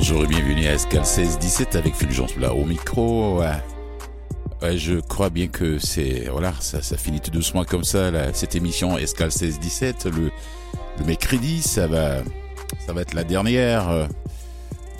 [0.00, 3.38] bonjour et bienvenue à Escal 16-17 avec Fulgence là au micro.
[3.42, 8.54] Ouais, je crois bien que c'est voilà, ça, ça finit tout doucement comme ça cette
[8.54, 10.30] émission Escal 16-17 le,
[11.04, 12.22] mercredi, ça va
[12.86, 14.06] ça va être la dernière euh,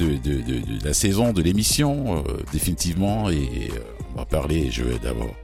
[0.00, 2.22] de, de, de, la saison de l'émission euh,
[2.52, 3.78] définitivement et euh,
[4.12, 4.70] on va parler.
[4.70, 5.34] Je vais d'abord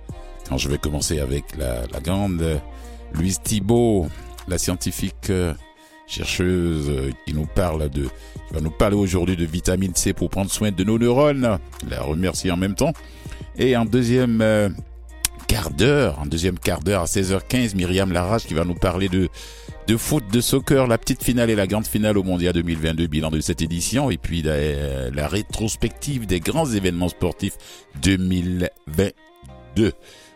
[0.46, 2.60] quand je vais commencer avec la grande
[3.14, 4.09] Louise Thibault,
[4.48, 5.32] la scientifique
[6.06, 10.30] chercheuse euh, qui nous parle de, qui va nous parler aujourd'hui de vitamine C pour
[10.30, 11.59] prendre soin de nos neurones.
[11.88, 12.92] La remercier en même temps.
[13.59, 14.69] Et en deuxième euh,
[15.48, 19.29] quart d'heure, en deuxième quart d'heure à 16h15, Myriam Larrache qui va nous parler de
[19.87, 23.30] de foot, de soccer, la petite finale et la grande finale au Mondial 2022, bilan
[23.30, 27.57] de cette édition, et puis la, la rétrospective des grands événements sportifs
[28.02, 29.93] 2022.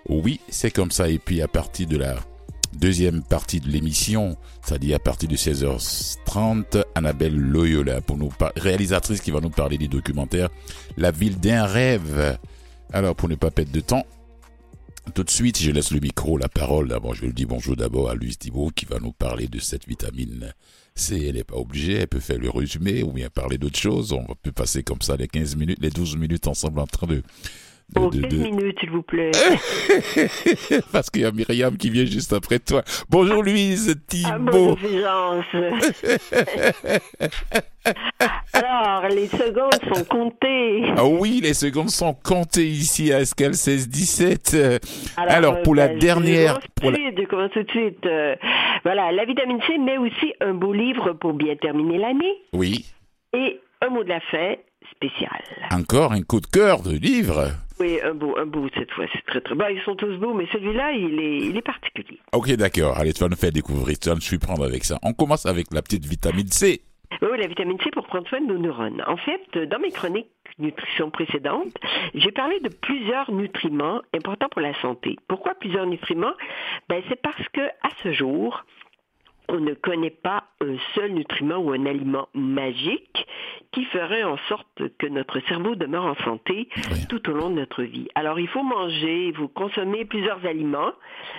[0.09, 1.09] Oui, c'est comme ça.
[1.09, 2.17] Et puis à partir de la
[2.73, 9.31] deuxième partie de l'émission, c'est-à-dire à partir de 16h30, Annabelle Loyola, pour nous réalisatrice qui
[9.31, 10.49] va nous parler des documentaires
[10.97, 12.39] La ville d'un rêve.
[12.93, 14.05] Alors, pour ne pas perdre de temps,
[15.15, 16.89] tout de suite, je laisse le micro, la parole.
[16.89, 19.89] D'abord, je le dis bonjour d'abord à Louise Thibault qui va nous parler de cette
[19.89, 20.53] vitamine
[20.95, 21.27] C.
[21.27, 24.13] Elle n'est pas obligée, elle peut faire le résumé ou bien parler d'autre chose.
[24.13, 27.23] On peut passer comme ça les 15 minutes, les 12 minutes ensemble en train de
[27.97, 29.33] Oh, 15 minutes, s'il vous plaît.
[30.93, 32.83] Parce qu'il y a Myriam qui vient juste après toi.
[33.09, 34.77] Bonjour Louise Thibault.
[35.07, 35.41] Ah,
[38.53, 40.85] Alors, les secondes sont comptées.
[40.97, 44.81] Ah oui, les secondes sont comptées ici à Escal 16-17.
[45.17, 46.61] Alors, pour la ben, dernière...
[46.61, 47.11] Je pour la...
[47.11, 48.07] de commencer tout de suite.
[48.07, 48.37] Euh,
[48.85, 52.37] voilà, la vitamine C, mais aussi un beau livre pour bien terminer l'année.
[52.53, 52.87] Oui.
[53.33, 54.55] Et un mot de la fin
[54.93, 55.41] spécial.
[55.73, 59.25] Encore un coup de cœur de livre oui, un beau, un beau cette fois, c'est
[59.27, 59.65] très très beau.
[59.71, 62.19] Ils sont tous beaux, mais celui-là, il est, il est particulier.
[62.33, 62.99] Ok, d'accord.
[62.99, 64.99] Allez, tu vas nous faire découvrir, tu vas nous prendre avec ça.
[65.03, 66.83] On commence avec la petite vitamine C.
[67.23, 69.03] Oui, la vitamine C pour prendre soin de nos neurones.
[69.07, 70.29] En fait, dans mes chroniques
[70.61, 71.75] nutrition précédentes,
[72.15, 75.17] j'ai parlé de plusieurs nutriments importants pour la santé.
[75.27, 76.35] Pourquoi plusieurs nutriments?
[76.89, 78.65] Ben, c'est parce que à ce jour,
[79.51, 83.27] on ne connaît pas un seul nutriment ou un aliment magique
[83.73, 86.69] qui ferait en sorte que notre cerveau demeure en santé
[87.09, 88.09] tout au long de notre vie.
[88.15, 90.93] Alors, il faut manger, vous consommer plusieurs aliments,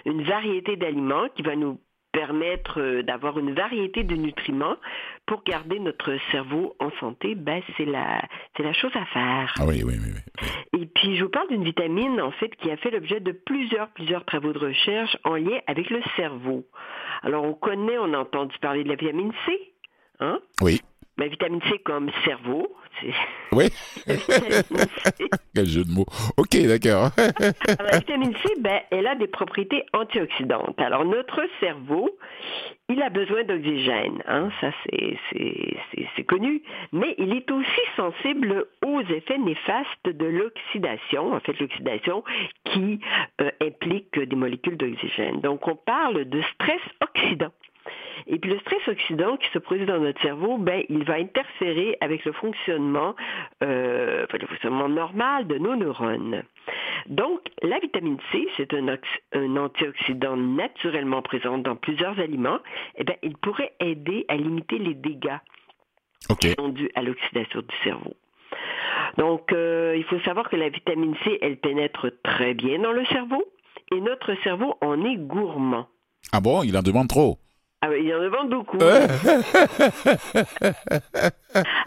[0.06, 1.80] une variété d'aliments qui va nous
[2.12, 4.76] permettre euh, d'avoir une variété de nutriments
[5.26, 8.22] pour garder notre cerveau en santé, ben c'est la
[8.56, 9.54] c'est la chose à faire.
[9.60, 10.82] Ah oui, oui, oui, oui.
[10.82, 13.90] Et puis je vous parle d'une vitamine en fait qui a fait l'objet de plusieurs
[13.90, 16.66] plusieurs travaux de recherche en lien avec le cerveau.
[17.24, 19.74] Alors on connaît, on a entendu parler de la vitamine C,
[20.20, 20.40] hein?
[20.62, 20.82] Oui.
[21.22, 22.76] La vitamine C comme cerveau.
[23.54, 23.66] Oui.
[25.56, 26.06] Quel jeu de mots.
[26.38, 27.10] Ok, d'accord.
[27.18, 30.80] la vitamine C, ben, elle a des propriétés antioxydantes.
[30.80, 32.18] Alors, notre cerveau,
[32.90, 34.24] il a besoin d'oxygène.
[34.28, 36.62] Hein, ça, c'est connu.
[36.92, 41.34] Mais il est aussi sensible aux effets néfastes de l'oxydation.
[41.34, 42.24] En fait, l'oxydation
[42.66, 43.00] qui
[43.42, 45.42] euh, implique des molécules d'oxygène.
[45.42, 47.52] Donc, on parle de stress oxydant.
[48.28, 51.98] Et puis le stress oxydant qui se produit dans notre cerveau, ben, il va interférer
[52.02, 53.16] avec le fonctionnement,
[53.64, 56.44] euh, le fonctionnement normal de nos neurones.
[57.08, 58.88] Donc, la vitamine C, c'est un,
[59.34, 62.60] un, antioxydant naturellement présent dans plusieurs aliments.
[62.96, 65.40] Eh bien, il pourrait aider à limiter les dégâts
[66.40, 68.14] qui sont dus à l'oxydation du cerveau.
[69.18, 73.06] Donc, euh, il faut savoir que la vitamine C, elle pénètre très bien dans le
[73.06, 73.44] cerveau
[73.92, 75.88] et notre cerveau en est gourmand.
[76.32, 77.38] Ah bon, il en demande trop?
[77.84, 78.78] Ah il y en demande beaucoup.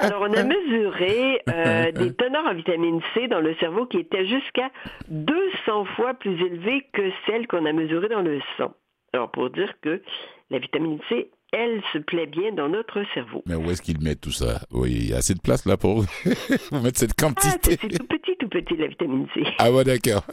[0.01, 4.27] Alors, on a mesuré euh, des teneurs en vitamine C dans le cerveau qui étaient
[4.27, 4.71] jusqu'à
[5.09, 8.75] 200 fois plus élevées que celles qu'on a mesurées dans le sang.
[9.13, 10.03] Alors, pour dire que
[10.51, 13.43] la vitamine C elle se plaît bien dans notre cerveau.
[13.47, 14.61] Mais où est-ce qu'il met tout ça?
[14.73, 16.05] Oui, il y a assez de place là pour
[16.73, 17.49] mettre cette quantité.
[17.53, 19.45] Ah, c'est tout petit, tout petit la vitamine C.
[19.59, 20.25] Ah ouais, d'accord.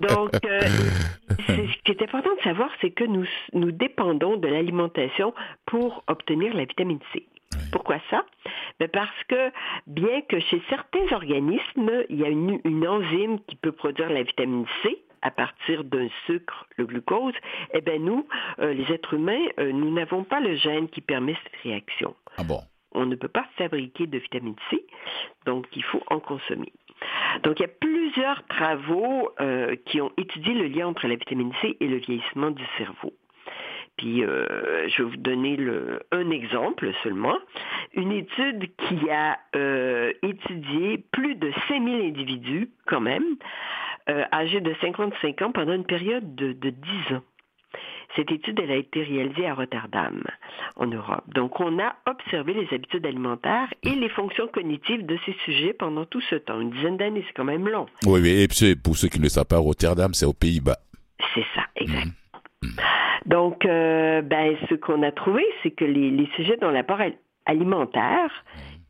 [0.00, 0.60] Donc, euh,
[1.46, 5.34] ce qui est important de savoir, c'est que nous, nous dépendons de l'alimentation
[5.66, 7.26] pour obtenir la vitamine C.
[7.72, 8.24] Pourquoi ça?
[8.80, 9.50] Ben Parce que
[9.86, 14.22] bien que chez certains organismes, il y a une, une enzyme qui peut produire la
[14.22, 17.34] vitamine C, à partir d'un sucre, le glucose,
[17.74, 18.28] eh bien nous,
[18.60, 22.14] euh, les êtres humains, euh, nous n'avons pas le gène qui permet cette réaction.
[22.38, 22.60] Ah bon?
[22.92, 24.86] On ne peut pas fabriquer de vitamine C,
[25.44, 26.72] donc il faut en consommer.
[27.42, 31.52] Donc il y a plusieurs travaux euh, qui ont étudié le lien entre la vitamine
[31.60, 33.12] C et le vieillissement du cerveau.
[33.96, 37.36] Puis euh, je vais vous donner le, un exemple seulement.
[37.94, 43.24] Une étude qui a euh, étudié plus de 5000 individus quand même,
[44.08, 47.22] euh, âgés de 55 ans pendant une période de, de 10 ans.
[48.14, 50.22] Cette étude, elle a été réalisée à Rotterdam,
[50.76, 51.24] en Europe.
[51.34, 56.04] Donc, on a observé les habitudes alimentaires et les fonctions cognitives de ces sujets pendant
[56.06, 56.60] tout ce temps.
[56.60, 57.86] Une dizaine d'années, c'est quand même long.
[58.06, 58.42] Oui, oui.
[58.42, 60.78] Et puis, pour ceux qui ne le savent pas, Rotterdam, c'est aux Pays-Bas.
[61.34, 62.06] C'est ça, exact.
[62.62, 62.70] Mhm.
[63.26, 67.00] Donc, euh, ben, ce qu'on a trouvé, c'est que les, les sujets dans l'apport
[67.44, 68.30] alimentaire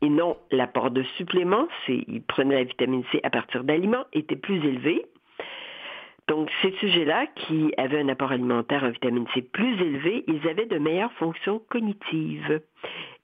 [0.01, 4.35] et non l'apport de suppléments, c'est ils prenaient la vitamine C à partir d'aliments, étaient
[4.35, 5.05] plus élevés.
[6.27, 10.65] Donc, ces sujets-là, qui avaient un apport alimentaire en vitamine C plus élevé, ils avaient
[10.65, 12.61] de meilleures fonctions cognitives.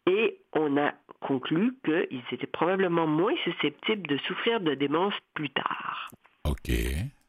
[0.08, 6.10] Et on a conclu qu'ils étaient probablement moins susceptibles de souffrir de démence plus tard.
[6.46, 6.72] OK.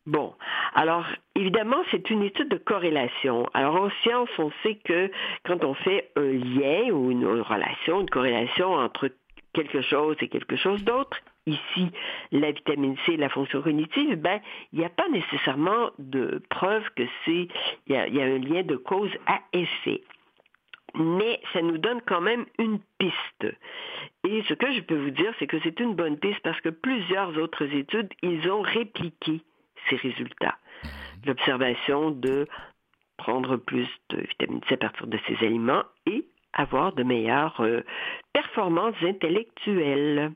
[0.06, 0.34] Bon,
[0.74, 3.48] alors évidemment, c'est une étude de corrélation.
[3.54, 5.10] Alors en science, on sait que
[5.44, 9.10] quand on fait un lien ou une relation, une corrélation entre
[9.54, 11.90] quelque chose et quelque chose d'autre, ici
[12.32, 14.40] la vitamine C, la fonction cognitive, ben
[14.72, 17.48] il n'y a pas nécessairement de preuve que c'est
[17.86, 20.02] il y, a, un lien de cause à effet.
[20.96, 23.56] Mais ça nous donne quand même une piste.
[24.22, 26.68] Et ce que je peux vous dire, c'est que c'est une bonne piste parce que
[26.68, 29.40] plusieurs autres études, ils ont répliqué
[29.88, 30.56] ces résultats.
[31.26, 32.46] L'observation de
[33.16, 37.82] prendre plus de vitamine C à partir de ces aliments et avoir de meilleures euh,
[38.32, 40.32] performances intellectuelles.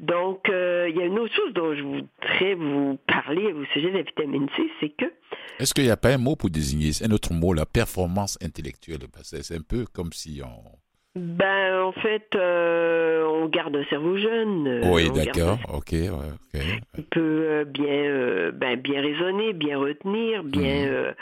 [0.00, 3.90] Donc, euh, il y a une autre chose dont je voudrais vous parler au sujet
[3.90, 5.06] de la vitamine C, c'est que...
[5.58, 8.98] Est-ce qu'il n'y a pas un mot pour désigner un autre mot, la performance intellectuelle?
[9.22, 10.78] C'est un peu comme si on...
[11.16, 14.80] Ben, en fait, euh, on garde un cerveau jeune.
[14.86, 21.14] Oui, d'accord, ok, Il peut bien, ben, bien raisonner, bien retenir, bien, mhm.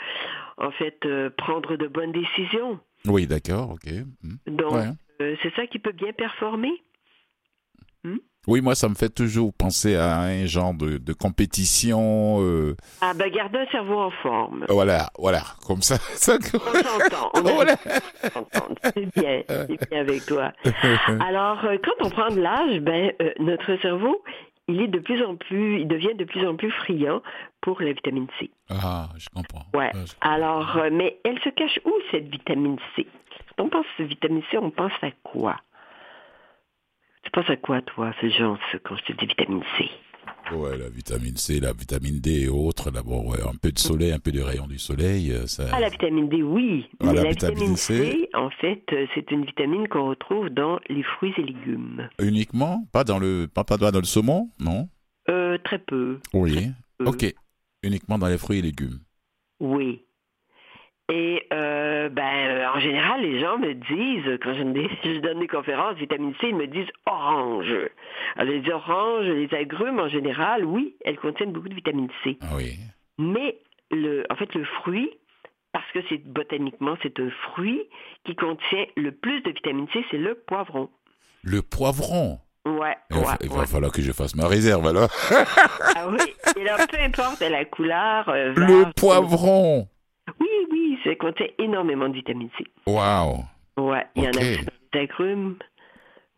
[0.57, 1.07] en fait,
[1.37, 2.79] prendre de bonnes décisions.
[3.07, 3.91] Oui, d'accord, ok.
[4.23, 4.35] Hmm.
[4.47, 4.73] Donc,
[5.21, 6.71] euh, c'est ça qui peut bien performer?
[8.03, 8.17] Hmm?
[8.45, 12.39] Oui, moi, ça me fait toujours penser à un genre de, de compétition.
[12.41, 12.75] Euh...
[12.99, 14.65] Ah, ben, garder un cerveau en forme.
[14.67, 15.95] Voilà, voilà, comme ça.
[16.15, 16.37] ça...
[16.53, 17.77] On s'entend, on voilà.
[18.83, 20.51] C'est bien, c'est bien avec toi.
[21.25, 24.21] Alors, euh, quand on prend de l'âge, ben, euh, notre cerveau,
[24.67, 27.21] il est de plus en plus, il devient de plus en plus friand
[27.61, 28.49] pour la vitamine C.
[28.69, 29.65] Ah, je comprends.
[29.73, 29.91] Ouais.
[30.21, 33.07] Alors, euh, mais elle se cache où cette vitamine C?
[33.57, 35.57] Quand on pense à vitamine C, on pense à quoi?
[37.23, 39.89] Tu penses à quoi, toi, ce genre, quand je te dis vitamine C?
[40.51, 42.91] Ouais, la vitamine C, la vitamine D et autres.
[42.91, 45.31] D'abord, ouais, un peu de soleil, un peu de rayon du soleil.
[45.31, 45.65] Euh, ça...
[45.71, 46.85] Ah, la vitamine D, oui.
[46.99, 51.03] Ah, Mais la, vitamine, C, en fait, euh, c'est une vitamine qu'on retrouve dans les
[51.03, 52.09] fruits et légumes.
[52.19, 52.85] Uniquement?
[52.91, 54.89] Pas dans le, pas, pas dans le saumon, non?
[55.29, 56.19] Euh, Très peu.
[56.33, 56.69] Oui.
[57.05, 57.33] Ok.
[57.81, 58.99] Uniquement dans les fruits et légumes.
[59.59, 60.03] Oui.
[61.15, 66.33] Et euh, ben, en général, les gens me disent, quand je, donne des conférences, vitamine
[66.41, 67.71] C, ils me disent orange.
[68.35, 72.39] Alors, les oranges, les agrumes, en général, oui, elles contiennent beaucoup de vitamine C.
[72.41, 72.79] Ah oui.
[73.19, 73.59] Mais,
[73.91, 75.11] le, en fait, le fruit,
[75.71, 77.83] parce que c'est botaniquement, c'est un fruit
[78.25, 80.89] qui contient le plus de vitamine C, c'est le poivron.
[81.43, 82.39] Le poivron?
[82.65, 85.09] Ouais, il, ouais, va, il va falloir que je fasse ma réserve alors.
[85.95, 88.27] ah oui, et là, peu importe la couleur.
[88.29, 89.87] Euh, le poivron
[90.83, 92.65] Oui, oui, ça contient énormément de vitamine C.
[92.85, 93.43] Waouh
[93.77, 95.57] Ouais, il y en a plus d'agrumes.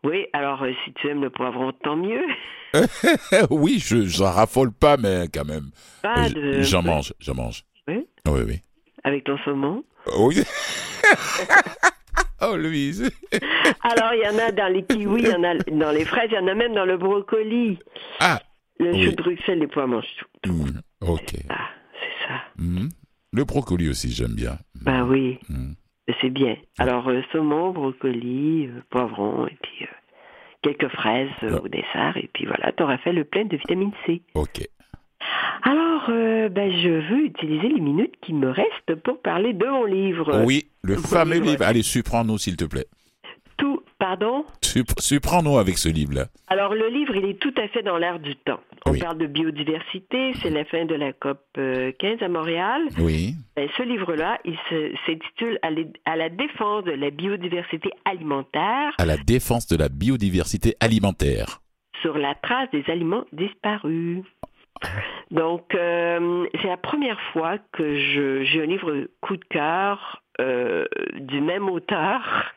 [0.04, 2.24] Oui, alors euh, si tu aimes le poivron, tant mieux.
[3.50, 5.72] oui, je n'en raffole pas, mais quand même.
[6.62, 7.64] J'en mange, j'en mange.
[7.88, 8.62] Oui Oui, oui.
[9.04, 9.84] Avec ton saumon
[10.18, 10.44] Oui.
[12.42, 13.10] oh, Louise.
[13.82, 16.30] alors, il y en a dans les kiwis, il y en a dans les fraises,
[16.32, 17.80] il y en a même dans le brocoli.
[18.20, 18.40] Ah.
[18.80, 20.52] Le chou de Bruxelles, les pois mangent tout.
[20.52, 21.34] Mmh, ok.
[21.50, 22.42] Ah, c'est ça.
[22.58, 22.90] Mmh.
[23.36, 24.58] Le brocoli aussi, j'aime bien.
[24.82, 25.40] Bah oui.
[25.50, 25.74] Mmh.
[26.22, 26.56] C'est bien.
[26.78, 29.88] Alors, euh, saumon, brocoli, euh, poivron, et puis euh,
[30.62, 32.16] quelques fraises au dessert.
[32.16, 34.22] Et puis voilà, tu auras fait le plein de vitamine C.
[34.36, 34.66] OK.
[35.64, 40.44] Alors, ben, je veux utiliser les minutes qui me restent pour parler de mon livre.
[40.46, 41.64] Oui, le fameux livre.
[41.64, 42.86] Allez, surprends-nous, s'il te plaît.
[44.08, 44.46] Pardon
[45.00, 46.28] Surprends-nous avec ce livre-là.
[46.48, 48.60] Alors, le livre, il est tout à fait dans l'air du temps.
[48.86, 52.84] On parle de biodiversité, c'est la fin de la COP 15 à Montréal.
[53.00, 53.34] Oui.
[53.56, 54.56] Ben, ce livre-là, il
[55.08, 55.58] s'intitule
[56.06, 58.94] à la défense de la biodiversité alimentaire.
[59.00, 61.62] À la défense de la biodiversité alimentaire.
[62.04, 64.22] Sur la trace des aliments disparus.
[65.32, 70.86] Donc, euh, c'est la première fois que j'ai un livre coup de cœur euh,
[71.16, 72.54] du même auteur.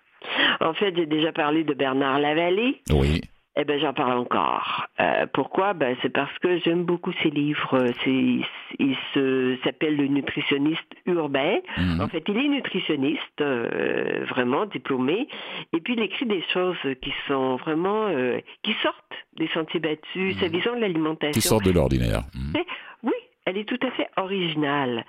[0.61, 2.80] En fait, j'ai déjà parlé de Bernard Lavallée.
[2.90, 3.20] Oui.
[3.61, 4.87] Eh ben, j'en parle encore.
[5.00, 5.75] Euh, pourquoi?
[5.75, 7.87] Ben, c'est parce que j'aime beaucoup ses livres.
[8.04, 8.38] C'est,
[8.78, 11.58] il s'appelle le nutritionniste urbain.
[11.76, 12.00] Mhm.
[12.00, 15.26] En fait, il est nutritionniste, euh, vraiment diplômé,
[15.73, 18.94] et puis il écrit des choses qui sont vraiment euh, qui sortent
[19.37, 20.38] des sentiers battus.
[20.38, 20.52] Sa mhm.
[20.52, 21.32] vision de l'alimentation.
[21.32, 22.23] Qui sortent de l'ordinaire.
[22.37, 22.62] Mhm.
[23.02, 25.04] Oui, elle est tout à fait originale.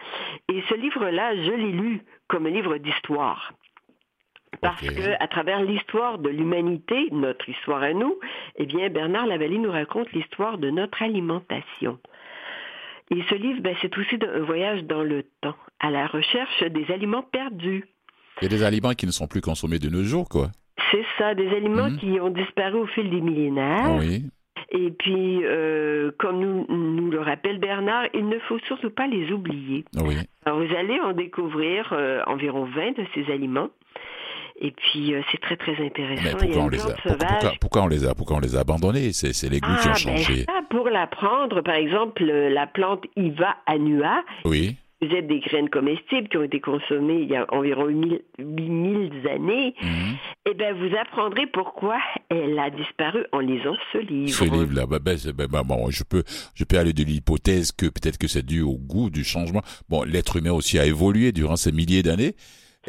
[0.52, 3.54] Et ce livre-là, je l'ai lu comme un livre d'histoire.
[4.62, 4.94] Parce Ok.
[4.96, 8.16] que à travers l'histoire de l'humanité, notre histoire à nous,
[8.58, 12.00] eh bien Bernard Lavallée nous raconte l'histoire de notre alimentation.
[13.12, 16.92] Et ce livre, ben, c'est aussi un voyage dans le temps, à la recherche des
[16.92, 17.86] aliments perdus.
[18.42, 20.48] A des aliments qui ne sont plus consommés de nos jours, quoi.
[20.92, 21.98] C'est ça, des aliments Mhm.
[21.98, 23.98] qui ont disparu au fil des millénaires.
[24.00, 24.24] Oui.
[24.72, 29.32] Et puis, euh, comme nous, nous le rappelle Bernard, il ne faut surtout pas les
[29.32, 29.84] oublier.
[30.04, 30.16] Oui.
[30.46, 33.70] Alors, vous allez en découvrir euh, environ 20 de ces aliments.
[34.62, 36.22] Et puis, euh, c'est très, très intéressant.
[36.24, 37.30] Mais pourquoi on les a pourquoi, sauvage.
[37.30, 39.14] pourquoi- pourquoi on les a pourquoi on les a abandonnés?
[39.14, 40.44] C'est les goûts qui Ah, ont ben changé.
[40.46, 44.76] ça, pour l'apprendre, par exemple, euh, la plante Iva annua, Oui.
[45.02, 49.28] vous êtes des graines comestibles qui ont été consommées il y a environ 8000 8000
[49.30, 49.74] années.
[49.82, 50.16] Mhm.
[50.50, 51.98] Eh bien, vous apprendrez pourquoi
[52.30, 54.30] elle a disparu en lisant ce livre.
[54.34, 56.24] Ce livre-là, bah, c'est- bah, bah, bon, je peux,
[56.56, 59.62] je peux aller de l'hypothèse que peut-être que c'est dû au goût du changement.
[59.88, 62.34] Bon, l'être humain aussi a évolué durant ces milliers d'années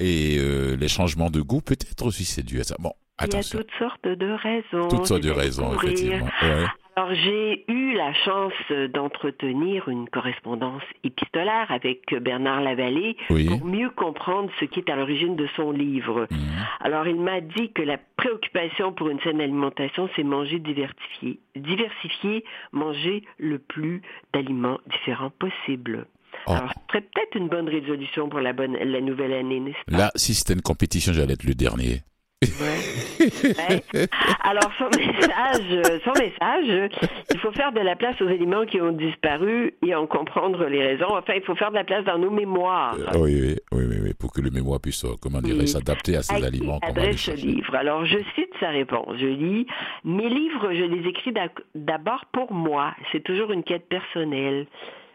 [0.00, 2.75] et euh, les changements de goût peut-être aussi c'est dû à ça.
[2.80, 4.88] Bon, Il y a attention, toutes sortes de raisons.
[4.88, 6.26] toutes sortes de raisons effectivement.
[6.42, 6.64] Ouais.
[6.97, 8.52] Alors, j'ai eu la chance
[8.92, 13.47] d'entretenir une correspondance épistolaire avec Bernard Lavallée Oui.
[13.47, 16.26] pour mieux comprendre ce qui est à l'origine de son livre.
[16.30, 16.38] Mhm.
[16.80, 21.38] Alors, il m'a dit que la préoccupation pour une saine alimentation, c'est manger diversifié.
[21.57, 24.02] Diversifier, manger le plus
[24.35, 26.07] d'aliments différents possible.
[26.47, 26.52] Oh.
[26.52, 29.97] Alors, ce serait peut-être une bonne résolution pour la, bonne, la nouvelle année, n'est-ce pas?
[29.97, 32.02] Là, si c'était une compétition, j'allais être le dernier.
[32.42, 34.09] Ouais.
[34.42, 36.90] Alors, son message, son message,
[37.30, 40.82] il faut faire de la place aux aliments qui ont disparu et en comprendre les
[40.82, 41.09] raisons.
[41.11, 42.97] Enfin, il faut faire de la place dans nos mémoires.
[42.99, 45.68] Euh, oui, oui, oui, oui, oui, pour que le mémoire puisse, euh, comment dirais Oui.
[45.68, 47.75] s'adapter à ces à aliments adresse ce livre?
[47.75, 49.18] Alors, je cite sa réponse.
[49.18, 49.66] Je lis
[50.04, 51.35] Mes livres, je les écris
[51.75, 52.94] d'abord pour moi.
[53.12, 54.66] C'est toujours une quête personnelle.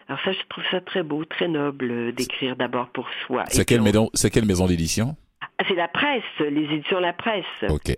[0.07, 3.43] Alors ça, je trouve ça très beau, très noble euh, d'écrire d'abord pour soi.
[3.47, 5.15] C'est quelle on- maison, c'est quelle maison d'édition?
[5.41, 7.45] Ah, C'est la presse, les éditions La Presse.
[7.69, 7.95] Ok.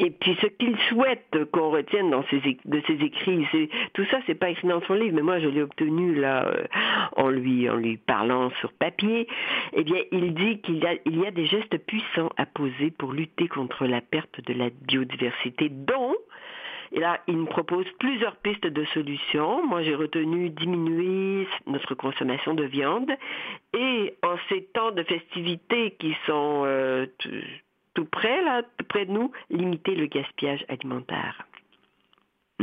[0.00, 4.18] Et puis ce qu'il souhaite qu'on retienne dans ses, de ses écrits, c'est tout ça,
[4.28, 6.66] c'est pas écrit dans son livre, mais moi je l'ai obtenu là euh,
[7.16, 9.26] en lui en lui parlant sur papier.
[9.72, 12.92] Eh bien, il dit qu'il y a il y a des gestes puissants à poser
[12.92, 16.07] pour lutter contre la perte de la biodiversité, dont
[16.92, 19.66] et là, il me propose plusieurs pistes de solutions.
[19.66, 23.10] Moi, j'ai retenu diminuer notre consommation de viande
[23.76, 27.30] et en ces temps de festivités qui sont euh, tout-
[27.94, 31.46] tout près, là, tout près de nous, limiter le gaspillage alimentaire.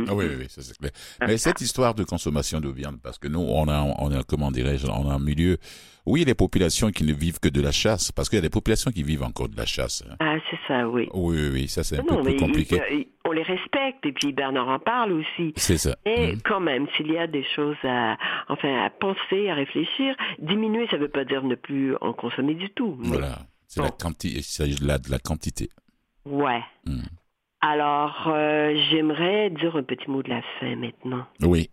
[0.08, 0.90] Ah oui, oui, oui, ça c'est clair.
[1.26, 4.50] Mais cette histoire de consommation de viande, parce que nous, on a, on a, comment
[4.50, 5.56] dirais-je, on a un milieu,
[6.04, 8.50] oui, les populations qui ne vivent que de la chasse, parce qu'il y a des
[8.50, 10.04] populations qui vivent encore de la chasse.
[10.08, 10.16] hein.
[10.20, 11.08] Ah, c'est ça, oui.
[11.14, 12.80] Oui, oui, oui, ça c'est un Non, peu mais plus compliqué.
[12.92, 15.52] il- on les respecte et puis Bernard en parle aussi.
[15.56, 15.96] C'est ça.
[16.04, 16.42] Mais Mhm.
[16.44, 18.16] quand même, s'il y a des choses à,
[18.48, 22.54] enfin, à penser, à réfléchir, diminuer, ça ne veut pas dire ne plus en consommer
[22.54, 22.96] du tout.
[23.00, 23.38] mais- Voilà.
[23.66, 23.96] C'est la Bon.
[24.00, 25.70] quantité, il s'agit là de la quantité.
[26.24, 26.60] Ouais.
[26.86, 27.02] Mhm.
[27.70, 31.68] Alors, euh, j'aimerais dire un petit mot de la fin maintenant, Oui,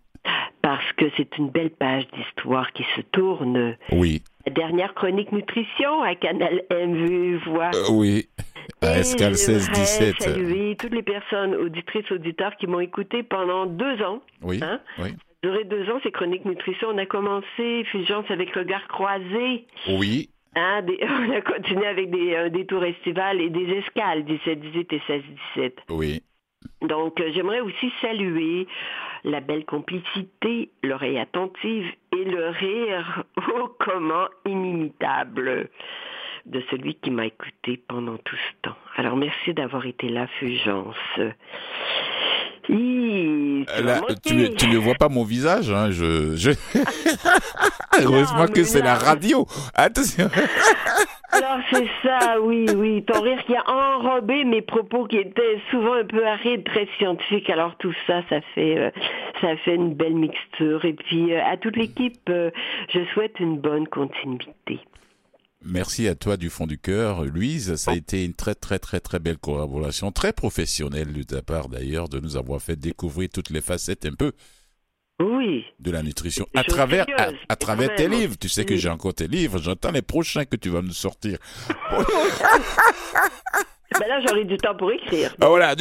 [0.64, 3.76] parce que c'est une belle page d'histoire qui se tourne.
[3.92, 7.70] oui, La dernière chronique nutrition à Canal MV Voix.
[7.76, 8.28] euh, oui.
[8.82, 10.22] À Escale 16 j'aimerais 17.
[10.22, 14.20] saluer toutes les personnes, auditrices, auditeurs qui m'ont écouté pendant deux ans.
[14.42, 14.80] Oui, Hein?
[15.00, 15.10] oui.
[15.44, 16.88] Duré deux ans, ces chroniques nutrition.
[16.94, 19.66] On a commencé, Fulgence, avec Regard croisé.
[19.90, 24.24] Oui, Hein, des- on a continué avec des, euh, des tours estivales et des escales
[24.24, 25.02] 17-18 et
[25.58, 25.72] 16-17.
[25.90, 26.22] oui.
[26.82, 28.68] Donc, euh, j'aimerais aussi saluer
[29.26, 35.70] la belle complicité, l'oreille attentive et le rire ô comment inimitable
[36.46, 38.78] de celui qui m'a écouté pendant tout ce temps.
[38.96, 40.96] Alors, merci d'avoir été là, Fulgence.
[42.70, 44.56] Hi, tu Là, m'as tu, manqué.
[44.56, 46.36] tu ne vois pas mon visage, hein, je...
[46.36, 46.52] je...
[48.02, 49.46] Heureusement que c'est la radio.
[49.76, 50.30] Attention.
[51.32, 53.04] Alors c'est ça, oui, oui.
[53.06, 57.50] Ton rire qui a enrobé mes propos qui étaient souvent un peu arides, très scientifiques.
[57.50, 58.92] Alors tout ça, ça fait, euh,
[59.42, 60.86] ça fait une belle mixture.
[60.86, 62.50] Et puis euh, à toute l'équipe, euh,
[62.94, 64.80] je souhaite une bonne continuité.
[65.66, 67.76] Merci à toi du fond du cœur, Louise.
[67.76, 71.70] Ça a été une très très très très belle collaboration, très professionnelle de ta part
[71.70, 74.34] d'ailleurs, de nous avoir fait découvrir toutes les facettes un peu
[75.22, 75.64] Oui.
[75.80, 77.06] de la nutrition à travers
[77.48, 78.36] à, travers tes livres.
[78.40, 78.80] Tu sais que oui.
[78.80, 79.58] j'ai encore tes livres.
[79.60, 81.38] J'entends les prochains que tu vas nous sortir.
[84.00, 85.36] Ben là, j'aurai du temps pour écrire.
[85.40, 85.76] Ah, voilà,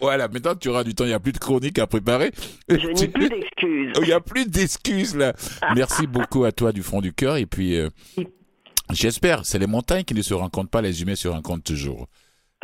[0.00, 0.26] voilà.
[0.28, 1.04] Maintenant, tu auras du temps.
[1.04, 2.32] Il n'y a plus de chronique à préparer.
[2.68, 3.92] Je n'ai plus d'excuses.
[4.00, 5.32] Il n'y a plus d'excuses là.
[5.76, 7.36] Merci beaucoup à toi du fond du cœur.
[7.36, 7.88] Et puis, euh,
[8.90, 12.08] j'espère, c'est les montagnes qui ne se rencontrent pas, les humains se rencontrent toujours.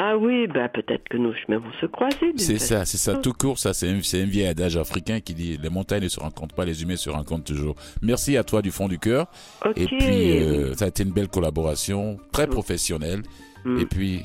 [0.00, 2.32] Ah oui, bah peut-être que nos chemins vont se croiser.
[2.36, 5.58] C'est ça, c'est ça, tout court, ça, c'est un, un, vieil adage africain qui dit
[5.60, 7.74] les montagnes ne se rencontrent pas, les humains se rencontrent toujours.
[8.00, 9.26] Merci à toi du fond du cœur.
[9.74, 13.22] Et puis, euh, ça a été une belle collaboration, très professionnelle.
[13.64, 13.80] Mm.
[13.80, 14.22] Et puis,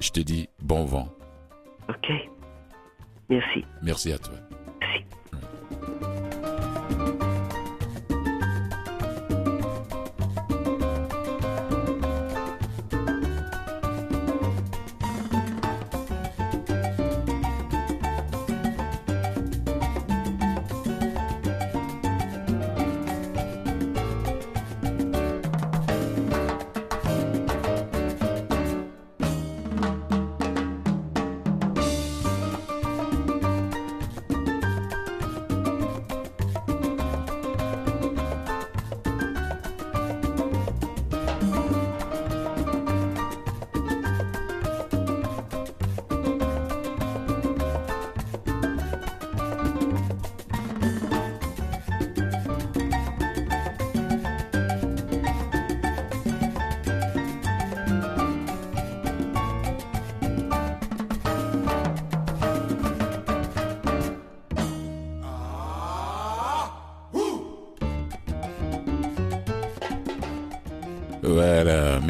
[0.00, 1.08] je te dis bon vent.
[1.88, 2.10] Ok.
[3.28, 3.64] Merci.
[3.80, 4.34] Merci à toi.
[5.30, 6.11] Voilà,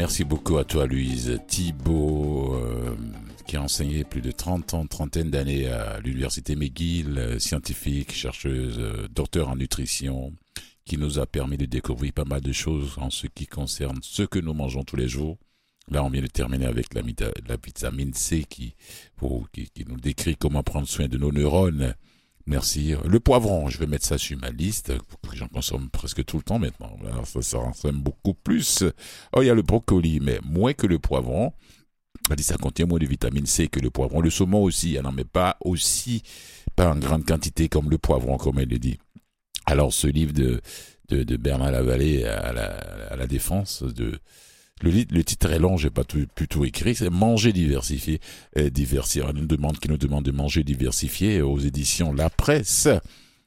[0.02, 2.96] merci beaucoup à toi Louise Thibault, euh,
[3.46, 8.80] qui a enseigné plus de 30 ans, trentaine d'années à l'université McGill, euh, scientifique, chercheuse,
[8.80, 10.32] euh, docteur en nutrition,
[10.84, 14.24] qui nous a permis de découvrir pas mal de choses en ce qui concerne ce
[14.24, 15.38] que nous mangeons tous les jours.
[15.88, 17.02] Là, on vient de terminer avec la,
[17.64, 18.74] vitamine C qui,
[19.52, 21.94] qui nous décrit comment prendre soin de nos neurones
[22.46, 22.94] Merci.
[23.04, 24.92] Le poivron, je vais mettre ça sur ma liste.
[25.32, 26.96] J'en consomme presque tout le temps maintenant.
[27.24, 28.84] ça, ça ressemble beaucoup plus.
[29.32, 31.52] Oh, il y a le brocoli, mais moins que le poivron.
[32.30, 34.20] On dit ça contient moins de vitamine C que le poivron.
[34.20, 36.22] Le saumon aussi, elle n'en met pas aussi,
[36.76, 38.98] pas en grande quantité comme le poivron, comme elle le dit.
[39.66, 40.60] Alors, ce livre de,
[41.08, 42.66] de, de Bernard Lavallée à la,
[43.10, 44.18] à la défense de,
[44.82, 46.96] le, titre est long, j'ai pas tout, pu tout écrire.
[46.96, 48.20] C'est Manger diversifié,
[48.58, 49.28] euh, diversifié.
[49.34, 52.88] Une demande qui nous demande de manger diversifié aux éditions La Presse.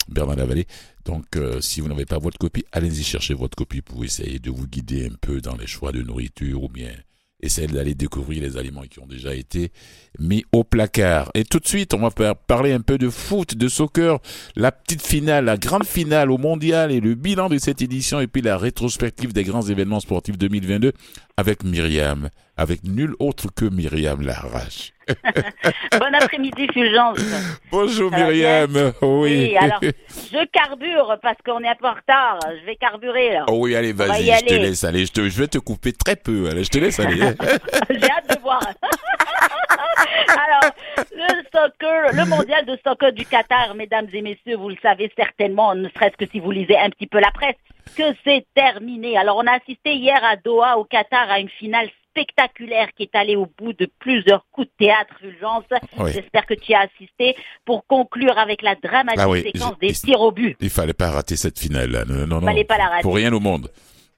[0.08, 0.68] Bernard Lavallée.
[1.06, 4.50] Donc, euh, si vous n'avez pas votre copie, allez-y chercher votre copie pour essayer de
[4.50, 6.92] vous guider un peu dans les choix de nourriture ou bien
[7.42, 9.72] essayer d'aller découvrir les aliments qui ont déjà été
[10.20, 11.32] mis au placard.
[11.34, 14.20] Et tout de suite, on va parler un peu de foot, de soccer,
[14.56, 18.28] la petite finale, la grande finale au mondial et le bilan de cette édition et
[18.28, 20.94] puis la rétrospective des grands événements sportifs 2022
[21.38, 24.94] avec Myriam, avec nul autre que Myriam Larache.
[25.08, 27.20] bon après-midi, Fulgence.
[27.72, 28.94] Bonjour Myriam.
[29.02, 29.56] Oui.
[29.58, 32.40] alors, je carbure parce qu'on est un peu en retard.
[32.60, 33.34] Je vais carburer.
[33.34, 33.46] Là.
[33.50, 35.06] Oh oui, allez, vas-y, je te laisse aller.
[35.06, 36.50] Je, te, je, vais te couper très peu.
[36.50, 37.18] Allez, je te laisse aller.
[37.90, 38.62] J'ai hâte de voir.
[40.28, 45.12] Alors, le soccer, le mondial de soccer du Qatar, mesdames et messieurs, vous le savez
[45.16, 47.56] certainement, ne serait-ce que si vous lisez un petit peu la presse,
[47.96, 49.18] que c'est terminé.
[49.18, 53.16] Alors, on a assisté hier à Doha, au Qatar, à une finale spectaculaire qui est
[53.16, 55.66] allé au bout de plusieurs coups de théâtre, Fulgence.
[56.14, 60.32] J'espère que tu as assisté pour conclure avec la dramatique ah séquence des tirs au
[60.32, 60.56] but.
[60.62, 62.06] Il fallait pas rater cette finale.
[62.08, 63.02] Non, non, fallait pas la rater.
[63.02, 63.70] Pour rien au monde.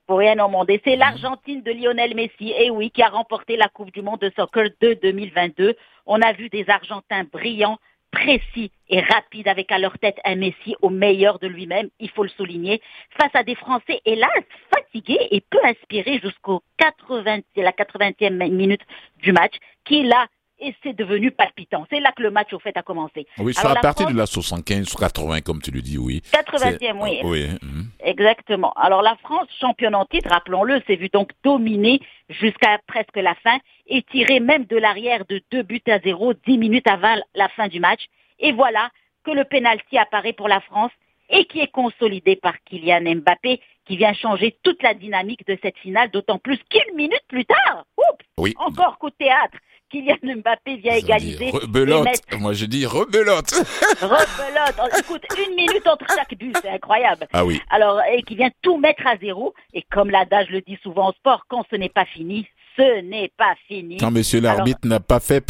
[0.08, 0.70] Pour rien au monde.
[0.70, 4.22] Et c'est l'Argentine de Lionel Messi, et oui, qui a remporté la Coupe du Monde
[4.22, 5.76] de soccer de 2022.
[6.06, 7.78] On a vu des Argentins brillants,
[8.12, 12.24] précis et rapide avec à leur tête un Messi au meilleur de lui-même, il faut
[12.24, 12.82] le souligner,
[13.20, 14.30] face à des Français hélas
[14.74, 18.82] fatigués et peu inspirés jusqu'au 80, la 80e minute
[19.18, 20.28] du match, qui là
[20.60, 21.86] et c'est devenu palpitant.
[21.90, 23.28] C'est là que le match, au fait, a commencé.
[23.38, 26.22] Oui, sur la, partie de la 75, 80, comme tu le dis, oui.
[26.32, 27.20] 80e, oui.
[27.24, 27.48] oui.
[27.62, 27.88] Mhm.
[28.00, 28.74] Exactement.
[28.74, 33.58] Alors la France, championne en titre, rappelons-le, s'est vue donc dominée jusqu'à presque la fin
[33.88, 37.68] et tirée même de l'arrière de deux buts à zéro, dix minutes avant la fin
[37.68, 38.06] du match.
[38.40, 38.90] Et voilà
[39.24, 40.92] que le pénalty apparaît pour la France
[41.30, 45.78] et qui est consolidé par Kylian Mbappé, qui vient changer toute la dynamique de cette
[45.78, 48.54] finale, d'autant plus qu'une minute plus tard, oups, oui.
[48.58, 49.58] encore coup de théâtre,
[49.90, 51.52] Kylian Mbappé vient égaliser.
[51.52, 52.08] Rebelote.
[52.40, 53.52] Moi, je dis rebelote.
[54.02, 54.76] rebelote.
[54.82, 57.28] Oh, écoute, une minute entre chaque but, c'est incroyable.
[57.34, 57.62] Ah oui.
[57.70, 59.54] Alors, et qui vient tout mettre à zéro.
[59.74, 62.48] Et comme l'adage le dit souvent au sport, quand ce n'est pas fini,
[62.78, 63.98] ce n'est pas fini.
[63.98, 65.44] Quand monsieur l'arbitre n'a pas fait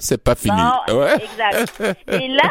[0.00, 0.56] c'est pas fini.
[0.56, 1.80] Non, exact.
[2.08, 2.50] Et là,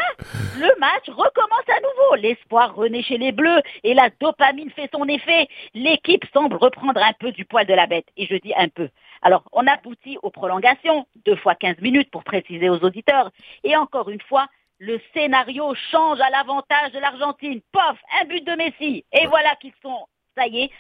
[0.58, 2.16] le match recommence à nouveau.
[2.22, 5.48] L'espoir renaît chez les Bleus et la dopamine fait son effet.
[5.74, 8.06] L'équipe semble reprendre un peu du poil de la bête.
[8.18, 8.90] Et je dis un peu.
[9.22, 13.32] Alors, on aboutit aux prolongations, deux fois 15 minutes pour préciser aux auditeurs.
[13.64, 14.48] Et encore une fois,
[14.80, 17.62] le scénario change à l'avantage de l'Argentine.
[17.72, 19.06] Pof, un but de Messi.
[19.12, 20.72] Et voilà qu'ils sont, ça y est,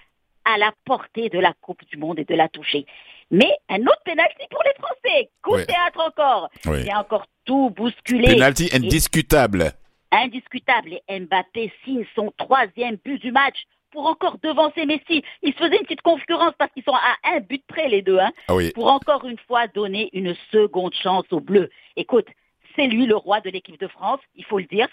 [0.45, 2.85] à la portée de la Coupe du Monde et de la toucher.
[3.29, 5.29] Mais un autre penalty pour les Français.
[5.43, 6.49] Coup de théâtre encore.
[6.65, 8.33] Il a encore tout bousculé.
[8.33, 9.73] Penalty indiscutable.
[10.11, 10.99] indiscutable.
[11.07, 15.23] Et Mbappé signe son troisième but du match pour encore devancer Messi.
[15.41, 18.19] Il se faisait une petite concurrence parce qu'ils sont à un but près les deux.
[18.19, 21.69] Hein, ah Pour encore une fois donner une seconde chance aux Bleus.
[21.95, 22.27] Écoute,
[22.75, 24.87] c'est lui le roi de l'équipe de France, il faut le dire.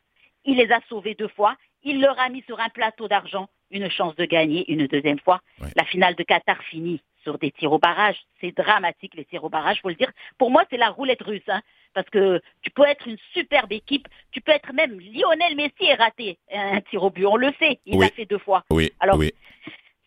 [0.44, 1.56] Il les a sauvés deux fois.
[1.82, 5.40] Il leur a mis sur un plateau d'argent une chance de gagner une deuxième fois.
[5.74, 8.16] La finale de Qatar finit sur des tirs au barrage.
[8.40, 10.12] C'est dramatique les tirs au barrage, faut le dire.
[10.38, 11.60] Pour moi, c'est la roulette russe, hein,
[11.92, 15.94] parce que tu peux être une superbe équipe, tu peux être même Lionel Messi et
[15.94, 17.26] raté un tir au but.
[17.26, 18.62] On le sait, il l'a fait deux fois.
[18.70, 18.92] Oui.
[19.00, 19.32] Alors, oui.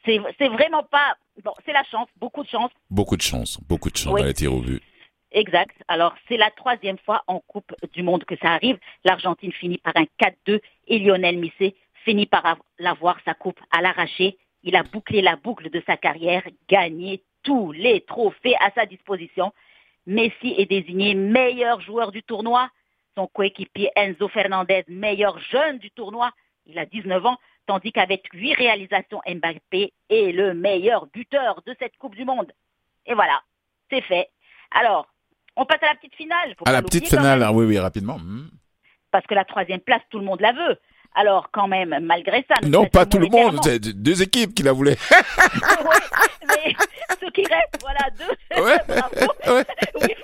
[0.05, 1.51] c'est vraiment pas bon.
[1.65, 2.71] C'est la chance, beaucoup de chance.
[2.89, 4.81] Beaucoup de chance, beaucoup de chance à les tirs au but.
[5.31, 5.75] Exact.
[5.89, 8.79] Alors, c'est la troisième fois en Coupe du Monde que ça arrive.
[9.03, 10.05] L'Argentine finit par un
[10.47, 14.37] 4-2 et Lionel Messi finit par avoir sa coupe à l'arraché.
[14.63, 19.53] Il a bouclé la boucle de sa carrière, gagné tous les trophées à sa disposition.
[20.05, 22.69] Messi est désigné meilleur joueur du tournoi.
[23.15, 26.31] Son coéquipier Enzo Fernandez, meilleur jeune du tournoi.
[26.65, 31.97] Il a 19 ans, tandis qu'avec huit réalisations, Mbappé est le meilleur buteur de cette
[31.97, 32.51] Coupe du Monde.
[33.05, 33.41] Et voilà,
[33.89, 34.29] c'est fait.
[34.71, 35.07] Alors,
[35.55, 36.55] on passe à la petite finale.
[36.65, 38.19] à la petite finale, oui, oui, rapidement.
[38.19, 38.49] Hmm.
[39.11, 40.77] Parce que la troisième place, tout le monde la veut.
[41.19, 42.65] Alors, quand même, malgré ça.
[42.65, 44.95] Non, pas tout le monde, c'est deux équipes qui la voulaient.
[45.11, 45.95] oui,
[46.47, 46.73] mais
[47.19, 48.63] ceux qui restent, voilà, deux.
[48.63, 48.77] Ouais.
[48.87, 49.63] Bravo.
[50.01, 50.15] Oui,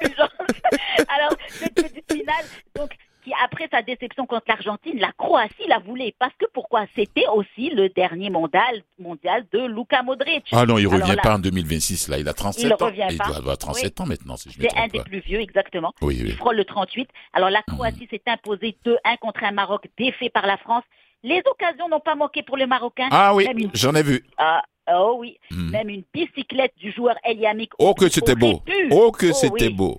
[1.10, 2.92] Alors, cette petite finale, donc,
[3.26, 6.16] qui, après sa déception contre l'Argentine, la Croatie la voulait.
[6.18, 6.86] Parce que pourquoi?
[6.96, 10.46] C'était aussi le dernier mondial, mondial de Luka Modric.
[10.52, 12.20] Ah non, il ne revient pas en 2026, là.
[12.20, 12.78] Il a 37 il ans.
[12.80, 15.92] Revient il doit avoir 37 ans maintenant, si je C'est un des plus vieux, exactement.
[16.02, 16.30] Oui, oui.
[16.30, 17.10] Il frôle le 38.
[17.34, 20.84] Alors la Croatie s'est imposée 2-1 contre un Maroc défait par la France.
[21.24, 23.10] Les occasions n'ont pas manqué pour les Marocains.
[23.10, 24.24] Ah oui, j'en ai vu.
[24.38, 24.62] Ah,
[24.92, 25.72] Oh oui, hmm.
[25.72, 27.72] même une bicyclette du joueur Eliamic.
[27.80, 28.62] Oh que c'était beau.
[28.92, 29.98] Oh que oh c'était beau.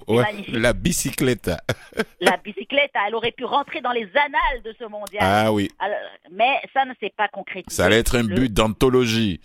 [0.52, 1.50] La bicyclette.
[2.20, 5.22] la bicyclette, elle aurait pu rentrer dans les annales de ce mondial.
[5.22, 5.68] Ah oui.
[6.30, 7.74] mais ça ne s'est pas concrétisé.
[7.74, 9.40] Ça allait être un but d'anthologie.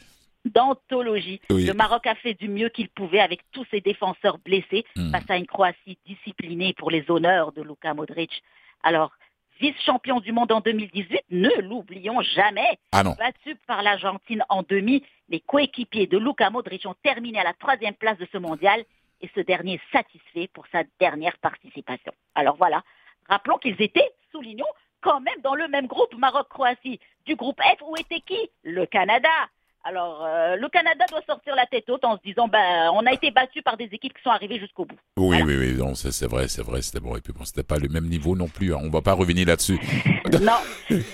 [0.45, 1.39] D'anthologie.
[1.49, 5.11] Le Maroc a fait du mieux qu'il pouvait avec tous ses défenseurs blessés hmm.
[5.11, 8.43] face à une Croatie disciplinée pour les honneurs de Luka Modric.
[8.83, 9.11] Alors,
[9.61, 12.79] vice-champion du monde en 2018, ne l'oublions jamais.
[12.91, 17.53] Ah Battu par l'Argentine en demi, les coéquipiers de Luka Modric ont terminé à la
[17.53, 18.83] troisième place de ce mondial
[19.21, 22.11] et ce dernier est satisfait pour sa dernière participation.
[22.33, 22.83] Alors voilà,
[23.29, 24.65] rappelons qu'ils étaient, soulignons,
[25.01, 26.99] quand même dans le même groupe Maroc-Croatie.
[27.25, 28.49] Du groupe F, où était qui?
[28.63, 29.29] Le Canada.
[29.83, 33.13] Alors, euh, le Canada doit sortir la tête haute en se disant, ben, on a
[33.13, 34.97] été battu par des équipes qui sont arrivées jusqu'au bout.
[35.17, 37.15] Oui, oui, oui, non, c'est vrai, c'est vrai, c'était bon.
[37.15, 38.75] Et puis bon, c'était pas le même niveau non plus.
[38.75, 38.79] Hein.
[38.83, 39.79] On va pas revenir là-dessus.
[40.41, 40.59] non.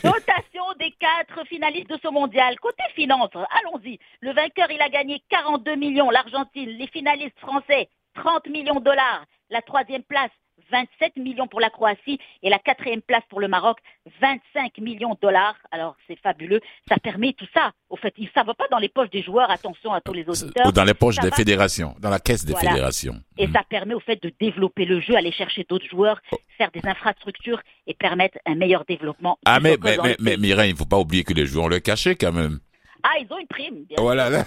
[0.03, 2.60] Notation des quatre finalistes de ce mondial.
[2.60, 3.99] Côté finance, allons-y.
[4.19, 6.10] Le vainqueur, il a gagné 42 millions.
[6.10, 9.23] L'Argentine, les finalistes français, 30 millions de dollars.
[9.49, 10.32] La troisième place,
[10.71, 13.77] 27 millions pour la Croatie et la quatrième place pour le Maroc,
[14.21, 15.56] 25 millions de dollars.
[15.71, 16.62] Alors c'est fabuleux.
[16.89, 17.71] Ça permet tout ça.
[17.89, 19.49] Au fait, ça ne va pas dans les poches des joueurs.
[19.49, 20.67] Attention à tous les auditeurs.
[20.67, 23.15] Ou dans les poches des fédérations, dans la caisse des fédérations.
[23.38, 23.53] Et mm.
[23.53, 26.38] ça permet au fait de développer le jeu, aller chercher d'autres joueurs, oh.
[26.58, 29.38] faire des infrastructures et permettre un meilleur développement.
[29.45, 31.80] Ah mais mais, mais, mais Mireille, il ne faut pas oublier que les joueurs le
[31.80, 32.60] cachaient quand même.
[33.03, 33.86] Ah, ils ont une prime.
[33.97, 34.29] voilà.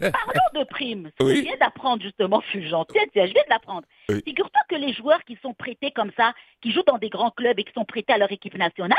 [0.00, 1.10] Parlons de prime.
[1.20, 2.84] Je viens d'apprendre justement, Fulgent.
[2.86, 3.82] Tiens, tiens, je viens de l'apprendre.
[4.08, 7.58] Figure-toi que les joueurs qui sont prêtés comme ça, qui jouent dans des grands clubs
[7.58, 8.96] et qui sont prêtés à leur équipe nationale,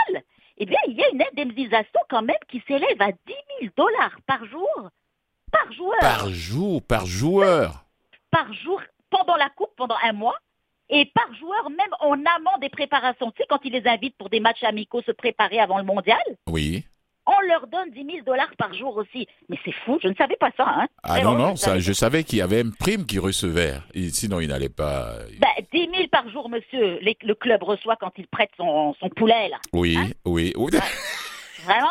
[0.57, 3.17] eh bien, il y a une indemnisation quand même qui s'élève à 10
[3.61, 4.89] 000 dollars par jour.
[5.51, 5.99] Par joueur.
[5.99, 7.85] Par jour, par joueur.
[8.31, 10.35] Par jour, pendant la coupe, pendant un mois.
[10.89, 13.31] Et par joueur, même en amont des préparations.
[13.31, 16.21] Tu sais, quand ils les invitent pour des matchs amicaux se préparer avant le mondial.
[16.47, 16.85] Oui
[17.27, 19.27] on leur donne 10 000 dollars par jour aussi.
[19.49, 20.65] Mais c'est fou, je ne savais pas ça.
[20.67, 20.87] Hein.
[21.03, 23.75] Ah non, non, je, ça, savais, je savais qu'il y avait une prime qui recevait.
[24.09, 25.13] sinon, il n'allait pas...
[25.39, 29.57] Ben, 10 000 par jour, monsieur, le club reçoit quand il prête son, poulet, là.
[29.73, 30.09] Oui, hein?
[30.25, 30.53] oui.
[30.55, 30.71] oui.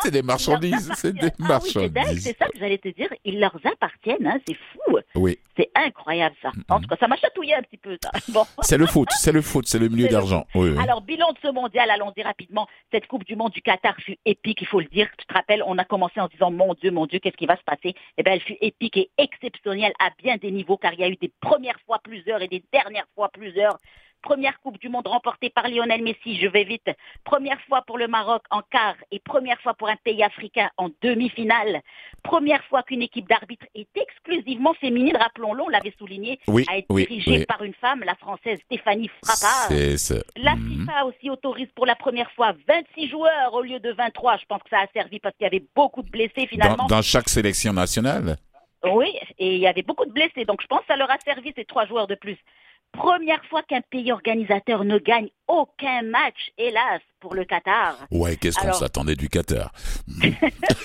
[0.03, 2.23] C'est des marchandises, c'est des ah marchandises.
[2.23, 4.99] c'est ça que j'allais te dire, ils leur appartiennent, hein, c'est fou.
[5.15, 5.39] Oui.
[5.57, 6.51] C'est incroyable ça.
[6.69, 8.11] En tout cas, ça m'a chatouillé un petit peu ça.
[8.29, 8.45] Bon.
[8.63, 10.47] C'est le foot, c'est le foot, c'est le milieu d'argent.
[10.81, 12.67] Alors, bilan de ce mondial, allons-y rapidement.
[12.91, 15.09] Cette Coupe du Monde du Qatar fut épique, il faut le dire.
[15.19, 17.57] Tu te rappelles, on a commencé en disant mon Dieu, mon Dieu, qu'est-ce qui va
[17.57, 17.95] se passer?
[18.19, 21.09] Eh bien, elle fut épique et exceptionnelle à bien des niveaux, car il y a
[21.09, 23.79] eu des premières fois plusieurs et des dernières fois plusieurs
[24.25, 26.89] Première Coupe du Monde remportée par Lionel Messi, je vais vite.
[27.25, 30.89] Première fois pour le Maroc en quart et première fois pour un pays africain en
[31.03, 31.83] demi-finale.
[32.23, 36.95] Première fois qu'une équipe d'arbitres est exclusivement féminine, rappelons-le, on l'avait souligné, oui, a été
[36.95, 39.69] dirigée par une femme, la française Stéphanie Frappard.
[40.37, 40.87] La mhm.
[40.87, 44.39] FIFA aussi autorise pour la première fois 26 joueurs au lieu de 23.
[44.39, 46.87] Je pense que ça a servi parce qu'il y avait beaucoup de blessés finalement.
[46.87, 48.39] dans chaque sélection nationale?
[48.91, 51.19] Oui, et il y avait beaucoup de blessés, donc je pense que ça leur a
[51.25, 52.39] servi ces trois joueurs de plus.
[52.95, 57.97] Première fois qu'un pays organisateur ne gagne aucun match, hélas, pour le Qatar.
[58.11, 59.73] Ouais, qu'est-ce qu'on s'attendait du Qatar?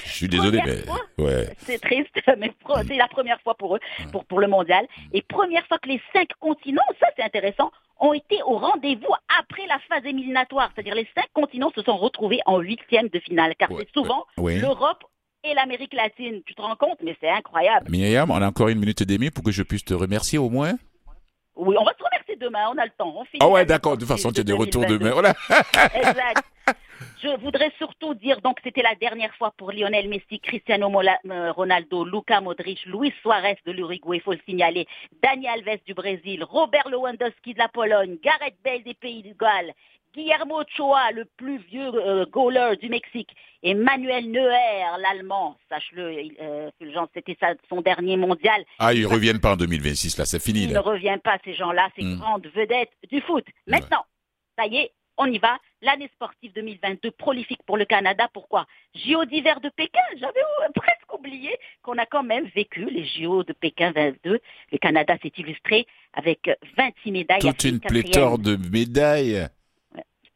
[0.05, 1.55] Je suis désolé, mais ouais.
[1.59, 2.51] c'est triste, mais
[2.87, 3.79] c'est la première fois pour eux,
[4.11, 4.87] pour, pour le mondial.
[5.13, 9.65] Et première fois que les cinq continents, ça c'est intéressant, ont été au rendez-vous après
[9.67, 10.71] la phase éliminatoire.
[10.73, 15.03] C'est-à-dire les cinq continents se sont retrouvés en huitième de finale, car c'est souvent l'Europe
[15.43, 16.41] et l'Amérique latine.
[16.45, 17.89] Tu te rends compte, mais c'est incroyable.
[17.89, 20.49] Myriam, on a encore une minute et demie pour que je puisse te remercier au
[20.49, 20.73] moins.
[21.59, 23.13] Oui, on va se remercier demain, on a le temps.
[23.17, 25.11] On ah ouais, d'accord, de toute façon, tu as des retours demain.
[25.11, 25.33] Voilà.
[25.93, 26.43] exact.
[27.21, 32.05] Je voudrais surtout dire, donc c'était la dernière fois pour Lionel Messi, Cristiano euh, Ronaldo,
[32.05, 34.87] Luca Modric, Luis Suarez de l'Uruguay, il faut le signaler,
[35.21, 39.73] Daniel Alves du Brésil, Robert Lewandowski de la Pologne, Gareth Bale des Pays du Galles,
[40.13, 43.29] Guillermo Ochoa, le plus vieux euh, goaler du Mexique,
[43.61, 46.69] et Manuel Neuer, l'Allemand, sache-le, euh,
[47.13, 48.63] c'était son dernier mondial.
[48.79, 50.63] Ah, ils ne reviennent pas en 2026, là, c'est fini.
[50.63, 52.19] Ils ne reviennent pas, ces gens-là, ces hmm.
[52.19, 53.45] grandes vedettes du foot.
[53.67, 54.05] Maintenant,
[54.57, 55.57] ça y est, on y va.
[55.81, 58.29] L'année sportive 2022 prolifique pour le Canada.
[58.33, 58.65] Pourquoi?
[58.95, 59.99] JO d'hiver de Pékin.
[60.17, 60.39] J'avais
[60.75, 64.39] presque oublié qu'on a quand même vécu les JO de Pékin 22.
[64.71, 67.39] Le Canada s'est illustré avec 26 médailles.
[67.39, 69.47] Toute une pléthore de médailles.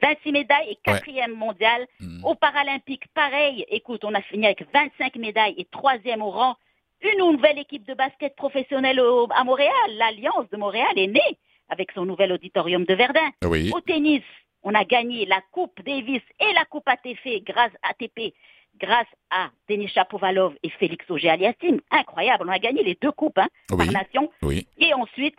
[0.03, 1.87] 26 médailles et quatrième mondial.
[1.99, 2.23] Hmm.
[2.25, 3.65] Aux Paralympiques, pareil.
[3.69, 6.55] Écoute, on a fini avec 25 médailles et troisième au rang.
[7.01, 9.01] Une nouvelle équipe de basket professionnelle
[9.35, 9.71] à Montréal.
[9.97, 11.37] L'Alliance de Montréal est née
[11.69, 13.29] avec son nouvel auditorium de Verdun.
[13.43, 14.23] Au tennis,
[14.63, 18.33] on a gagné la Coupe Davis et la Coupe ATP grâce, ATP,
[18.79, 21.81] grâce à Denis Chapovalov et Félix Auger-Aliassime.
[21.91, 24.31] Incroyable, on a gagné les deux coupes hein, par nation.
[24.77, 25.37] Et ensuite,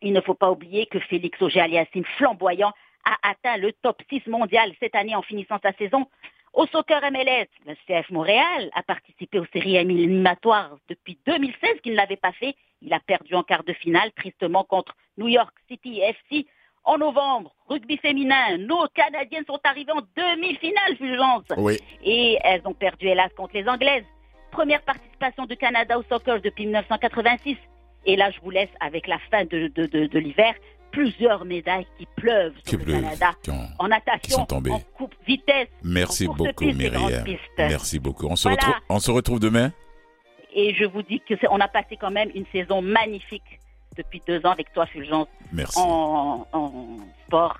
[0.00, 2.72] il ne faut pas oublier que Félix Auger-Aliassime, flamboyant,
[3.04, 6.06] a atteint le top 6 mondial cette année en finissant sa saison.
[6.52, 11.96] Au soccer MLS, le CF Montréal a participé aux séries éliminatoires depuis 2016 qu'il ne
[11.96, 12.54] l'avait pas fait.
[12.82, 16.46] Il a perdu en quart de finale tristement contre New York City FC
[16.88, 21.44] en novembre, rugby féminin, nos Canadiennes sont arrivées en demi-finale, Fulgence.
[21.58, 21.78] Oui.
[22.02, 24.06] Et elles ont perdu, hélas, contre les Anglaises.
[24.50, 27.58] Première participation du Canada au soccer depuis 1986.
[28.06, 30.54] Et là, je vous laisse avec la fin de, de, l'hiver.
[30.98, 33.30] Plusieurs médailles qui pleuvent sur le Canada.
[33.78, 35.68] en natation, en coupe vitesse.
[35.84, 37.24] Merci beaucoup, Myriam.
[37.56, 38.26] Merci beaucoup.
[38.26, 39.70] On se, retrouve, on se retrouve demain?
[40.52, 43.60] Et je vous dis qu'on a passé quand même une saison magnifique
[43.96, 45.28] depuis deux ans avec toi, Fulgence.
[45.52, 45.78] Merci.
[45.78, 46.46] En,
[47.26, 47.58] sport.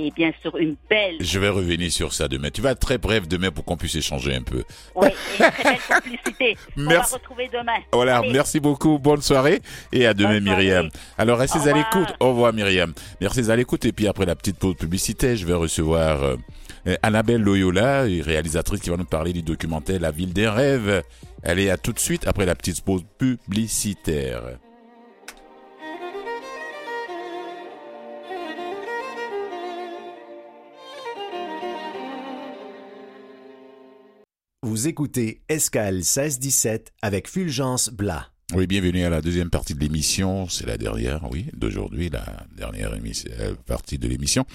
[0.00, 1.16] Et bien sûr, une belle.
[1.18, 2.50] Je vais revenir sur ça demain.
[2.50, 4.62] Tu vas être très bref demain pour qu'on puisse échanger un peu.
[4.94, 6.56] Oui, et une très belle complicité.
[6.76, 6.76] Merci.
[6.76, 7.78] On va retrouver demain.
[7.92, 9.00] Voilà, merci beaucoup.
[9.00, 9.60] Bonne soirée
[9.92, 10.88] et à demain, Myriam.
[11.18, 12.14] Alors, restez à l'écoute.
[12.20, 12.94] Au revoir, Myriam.
[13.20, 13.84] Merci à l'écoute.
[13.86, 18.90] Et puis, après la petite pause publicité, je vais recevoir euh, Annabelle Loyola, réalisatrice qui
[18.90, 21.02] va nous parler du documentaire La ville des rêves.
[21.42, 24.58] Elle est à tout de suite après la petite pause publicitaire.
[34.62, 38.26] Vous écoutez Escale 1617 avec Fulgence Blas.
[38.56, 40.48] Oui, bienvenue à la deuxième partie de l'émission.
[40.48, 42.24] C'est la dernière, oui, d'aujourd'hui, la
[42.56, 44.46] dernière euh, partie de l'émission.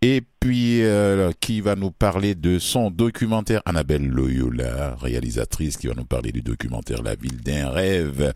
[0.00, 5.94] Et puis, euh, qui va nous parler de son documentaire, Annabelle Loyola, réalisatrice, qui va
[5.94, 8.32] nous parler du documentaire La ville d'un rêve.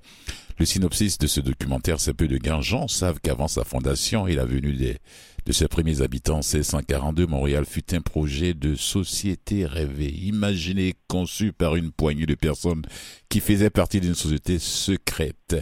[0.59, 2.41] Le synopsis de ce documentaire, c'est peu de.
[2.63, 4.99] Gens savent qu'avant sa fondation et la venue des
[5.45, 11.53] de ses premiers habitants en 1642, Montréal fut un projet de société rêvée, imaginé, conçu
[11.53, 12.83] par une poignée de personnes
[13.29, 15.57] qui faisaient partie d'une société secrète.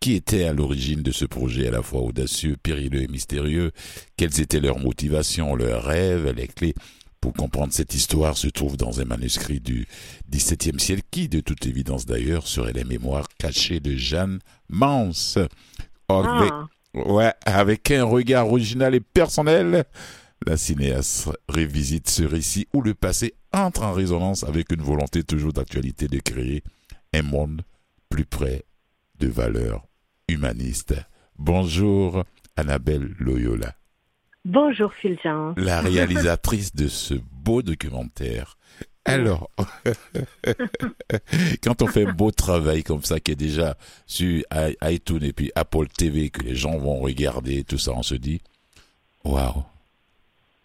[0.00, 3.70] Qui était à l'origine de ce projet à la fois audacieux, périlleux et mystérieux
[4.16, 6.34] Quelles étaient leurs motivations, leurs rêves?
[6.36, 6.74] Les clés
[7.22, 9.86] pour comprendre cette histoire se trouvent dans un manuscrit du
[10.28, 15.12] XVIIe siècle qui, de toute évidence d'ailleurs, serait les mémoires cachées de Jeanne Mans.
[16.08, 16.66] Ah.
[16.94, 19.84] Ouais, avec un regard original et personnel,
[20.46, 25.54] la cinéaste révisite ce récit où le passé entre en résonance avec une volonté toujours
[25.54, 26.62] d'actualité de créer
[27.14, 27.62] un monde
[28.10, 28.64] plus près
[29.18, 29.86] de valeurs
[30.28, 30.94] humanistes.
[31.38, 32.24] Bonjour
[32.56, 33.74] Annabelle Loyola.
[34.44, 35.56] Bonjour Fulgence.
[35.56, 38.58] La réalisatrice de ce beau documentaire
[39.04, 39.50] alors,
[41.62, 43.74] quand on fait un beau travail comme ça, qui est déjà
[44.06, 44.42] sur
[44.82, 48.40] iTunes et puis Apple TV, que les gens vont regarder, tout ça, on se dit,
[49.24, 49.64] waouh.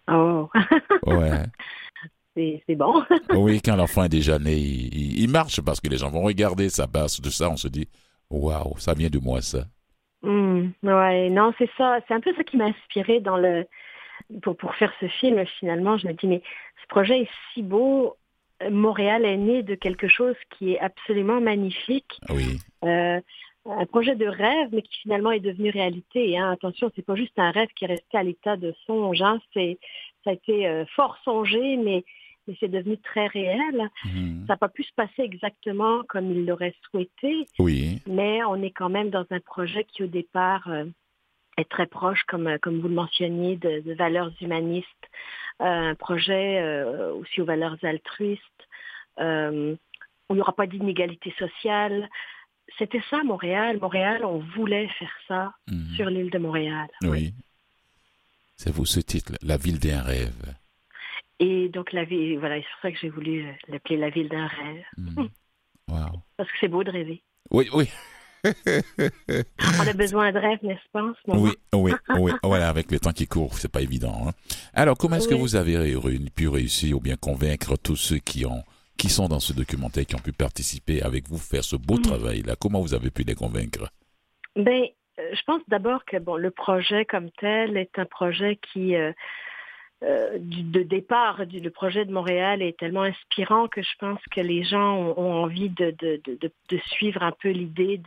[0.10, 0.50] Oh.
[1.08, 1.43] ouais.
[2.67, 3.04] C'est bon.
[3.32, 6.86] oui, quand l'enfant est déjà né, il, marche parce que les gens vont regarder sa
[6.86, 7.88] base, tout ça, on se dit,
[8.30, 9.65] waouh, ça vient de moi, ça.
[10.21, 11.97] Mmh, ouais, non, c'est ça.
[12.08, 13.65] C'est un peu ça qui m'a inspiré dans le.
[14.43, 16.43] Pour, pour faire ce film, finalement, je me dis, mais
[16.82, 18.15] ce projet est si beau,
[18.70, 22.20] Montréal est né de quelque chose qui est absolument magnifique.
[22.30, 22.60] Oui.
[22.84, 23.20] Euh,
[23.70, 26.38] un projet de rêve, mais qui finalement est devenu réalité.
[26.38, 26.52] Hein.
[26.52, 29.22] Attention, c'est pas juste un rêve qui est resté à l'état de songe.
[29.22, 29.39] Hein.
[29.54, 29.78] C'est,
[30.24, 32.06] ça a été euh, fort songé, mais,
[32.48, 33.89] mais c'est devenu très réel.
[34.06, 34.46] Mhm.
[34.48, 38.02] Ça n'a pas pu se passer exactement comme il l'aurait souhaité, Oui.
[38.08, 40.86] mais on est quand même dans un projet qui, au départ, euh,
[41.58, 44.88] est très proche, comme, comme vous le mentionniez, de, de valeurs humanistes.
[45.60, 48.41] Un projet euh, aussi aux valeurs altruistes,
[49.20, 49.76] euh,
[50.30, 52.10] où il n'y aura pas d'inégalité sociale.
[52.78, 53.80] C'était ça, Montréal.
[53.82, 55.96] Montréal, on voulait faire ça Mhm.
[55.96, 56.88] sur l'île de Montréal.
[57.04, 57.34] Oui.
[58.56, 60.56] C'est vous ce titre, La ville d'un rêve.
[61.39, 64.30] Et donc, la ville, voilà, c'est pour ça que j'ai voulu euh, l'appeler la ville
[64.30, 64.84] d'un rêve.
[64.98, 65.30] Mhm.
[65.89, 66.22] Wow.
[66.36, 67.24] Parce que c'est beau de rêver.
[67.50, 67.89] Oui, oui.
[69.80, 71.04] On a besoin de rêve, n'est-ce pas?
[71.28, 72.32] Oui, oui, oui.
[72.43, 74.28] Voilà, avec le temps qui court, c'est pas évident.
[74.28, 74.32] hein.
[74.73, 75.95] Alors, comment est-ce que vous avez
[76.36, 78.63] pu réussir ou bien convaincre tous ceux qui ont
[78.97, 82.02] qui sont dans ce documentaire, qui ont pu participer avec vous, faire ce beau Mhm.
[82.02, 82.56] travail-là?
[82.60, 83.88] Comment vous avez pu les convaincre?
[84.56, 84.86] Ben,
[85.19, 89.12] euh, je pense d'abord que bon, le projet comme tel est un projet qui, euh,
[90.04, 94.20] euh, du, de départ, du, le projet de Montréal est tellement inspirant que je pense
[94.32, 98.00] que les gens ont, ont envie de, de, de, de- de suivre un peu l'idée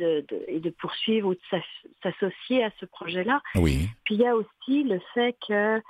[0.49, 1.63] et de poursuivre ou de s'ass-
[2.03, 3.41] s'associer à ce projet-là.
[3.57, 3.89] Oui.
[4.05, 5.81] Puis il y a aussi le fait que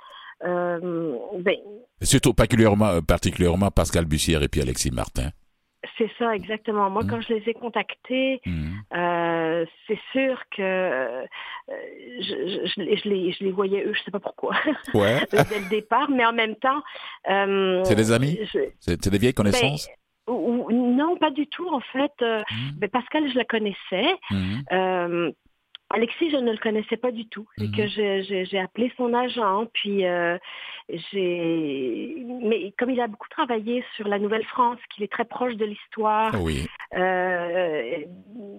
[0.43, 1.55] euh, ben,
[2.01, 5.29] Surtout particulièrement, euh, particulièrement Pascal Bussière et puis Alexis Martin.
[6.01, 6.89] C'est ça exactement.
[6.89, 8.71] Moi, quand je les ai contactés, Mhm.
[8.93, 11.25] Euh, c'est sûr que euh,
[11.69, 14.51] je, je- je les- je voyais eux, je sais pas pourquoi,
[14.93, 15.19] Ouais.
[15.31, 16.81] dès le départ, mais en même temps.
[17.29, 18.37] euh, C'est des amis?
[18.53, 19.87] je- C'est des vieilles connaissances?
[20.27, 22.11] ou- ou- Non, pas du tout en fait.
[22.21, 22.71] Mhm.
[22.79, 24.09] ben, Pascal, je la connaissais.
[25.91, 25.95] Mhm.
[25.95, 27.47] Alexis, je ne le connaissais pas du tout.
[27.57, 27.75] C'est Mhm.
[27.75, 30.37] que j'ai- appelé son agent, puis euh,
[31.11, 32.15] j'ai.
[32.43, 36.33] Mais comme il a beaucoup travaillé sur la Nouvelle-France, qu'il est très proche de l'histoire,
[36.41, 36.67] Oui.
[36.95, 37.97] euh,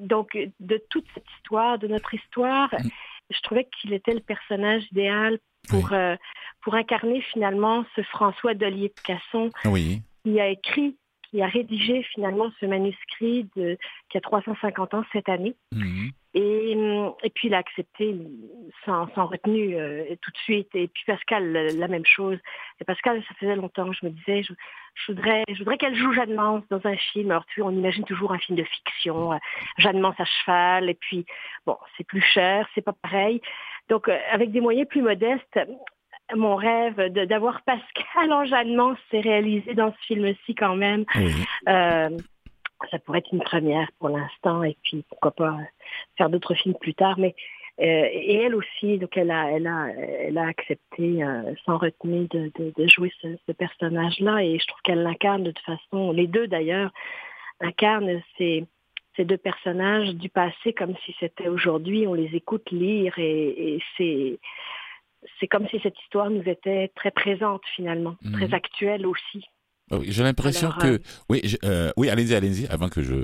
[0.02, 2.88] donc, de toute cette histoire, de notre histoire, Mm.
[3.30, 6.16] je trouvais qu'il était le personnage idéal pour, euh,
[6.62, 10.02] pour incarner finalement ce François Delier de Casson Oui.
[10.24, 10.96] qui a écrit,
[11.32, 13.78] qui a rédigé finalement ce manuscrit de,
[14.10, 15.56] qui a 350 ans cette année.
[15.72, 16.10] Mhm.
[16.34, 18.16] Et, hum, et puis il a accepté
[18.84, 20.68] sans, sans retenue euh, tout de suite.
[20.74, 22.38] Et puis Pascal, la, la même chose.
[22.80, 24.52] Et Pascal, ça faisait longtemps que je me disais, je,
[24.94, 27.30] je voudrais, je voudrais qu'elle joue Jeanne Mance dans un film.
[27.30, 29.38] Alors tu sais, on imagine toujours un film de fiction, euh,
[29.78, 30.90] Jeanne Mance à cheval.
[30.90, 31.24] Et puis,
[31.66, 33.40] bon, c'est plus cher, c'est pas pareil.
[33.88, 35.58] Donc euh, avec des moyens plus modestes,
[36.35, 41.04] mon rêve de- d'avoir Pascal en Jeanne Mance s'est réalisé dans ce film-ci quand même.
[41.16, 41.32] Oui.
[41.68, 42.11] Euh,
[42.90, 45.56] ça pourrait être une première pour l'instant et puis pourquoi pas
[46.16, 47.16] faire d'autres films plus tard.
[47.18, 47.35] Mais
[47.80, 52.26] euh, et elle aussi, donc elle a, elle a, elle a accepté euh, sans retenue
[52.28, 56.12] de, de, de jouer ce, ce personnage-là et je trouve qu'elle l'incarne de toute façon.
[56.12, 56.90] Les deux d'ailleurs
[57.61, 58.64] incarnent ces,
[59.16, 62.06] ces deux personnages du passé comme si c'était aujourd'hui.
[62.06, 64.38] On les écoute lire et, et c'est
[65.40, 68.32] c'est comme si cette histoire nous était très présente finalement, Mhm.
[68.32, 69.44] très actuelle aussi.
[69.90, 70.87] Oh, J'ai l'impression Alors, que...
[70.87, 73.14] euh, Oui, je- euh, oui allez-y, allez-y, avant que je...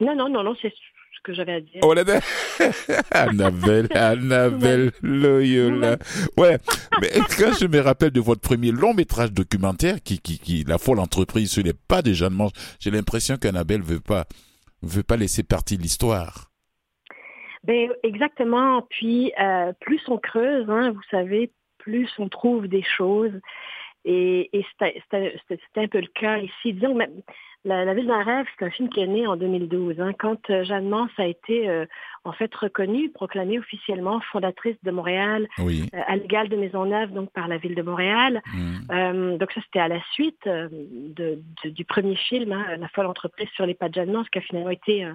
[0.00, 1.80] Non, non, non, non, c'est ce que j'avais à dire.
[1.82, 2.20] Oh là là
[3.10, 5.98] Annabelle, Annabelle Loyola.
[6.36, 6.58] Ouais,
[7.00, 10.78] mais quand je me rappelle de votre premier long métrage documentaire, qui, qui, qui, La
[10.78, 14.26] folle entreprise sur les pas des Jeanne Mance, j'ai l'impression qu'Annabelle veut pas,
[14.82, 16.49] veut pas laisser partie de l'histoire.
[17.64, 18.82] Ben, exactement.
[18.90, 23.32] Puis, euh, plus on creuse, hein, vous savez, plus on trouve des choses.
[24.06, 24.64] Et, et
[25.76, 26.72] un peu le cas ici.
[26.72, 27.20] Disons, même,
[27.66, 30.00] la, la ville d'un rêve, c'est un film qui est né en 2012.
[30.00, 31.84] hein, quand euh, Jeanne Mance a été euh,
[32.24, 35.86] en fait reconnue, proclamée officiellement fondatrice de Montréal, Oui.
[35.94, 38.40] euh, à l'égal de Maisonneuve, donc par la ville de Montréal.
[38.54, 38.86] Mhm.
[38.90, 42.88] Euh, donc ça, c'était à la suite euh, de, de- du premier film, hein, La
[42.88, 45.12] folle entreprise sur les pas de Jeanne Mance, qui a finalement été euh,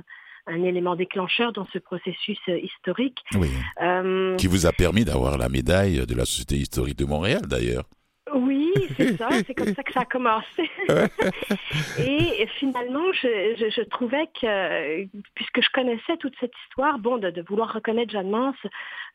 [0.47, 3.19] un élément déclencheur dans ce processus euh, historique.
[3.35, 3.49] Oui.
[3.81, 7.85] Euh, Qui vous a permis d'avoir la médaille de la Société historique de Montréal, d'ailleurs.
[8.33, 10.69] Oui, c'est ça, c'est comme ça que ça a commencé.
[11.99, 17.29] et finalement, je, je, je trouvais que, puisque je connaissais toute cette histoire, bon, de,
[17.29, 18.55] de vouloir reconnaître Jeanne Mance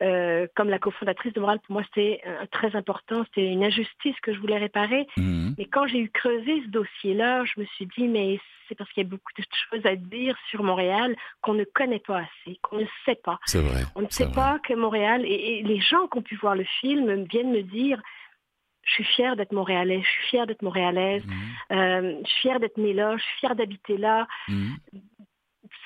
[0.03, 4.17] euh, comme la cofondatrice de Montréal, pour moi, c'était euh, très important, c'était une injustice
[4.23, 5.06] que je voulais réparer.
[5.17, 5.54] Mhm.
[5.58, 8.38] Mais quand j'ai eu creusé ce dossier-là, je me suis dit, mais
[8.69, 11.98] c'est parce qu'il y a beaucoup de choses à dire sur Montréal qu'on ne connaît
[11.98, 13.40] pas assez, qu'on ne sait pas.
[13.44, 13.83] C'est vrai.
[13.96, 14.35] On ne sait vrai.
[14.35, 17.63] pas que Montréal, et, et les gens qui ont pu voir le film viennent me
[17.63, 18.00] dire,
[18.83, 21.78] je suis fière d'être montréalais, je suis fière d'être montréalaise, Mhm.
[21.78, 24.26] euh, je suis fière d'être née là, je suis fière d'habiter là.
[24.48, 24.76] Mhm.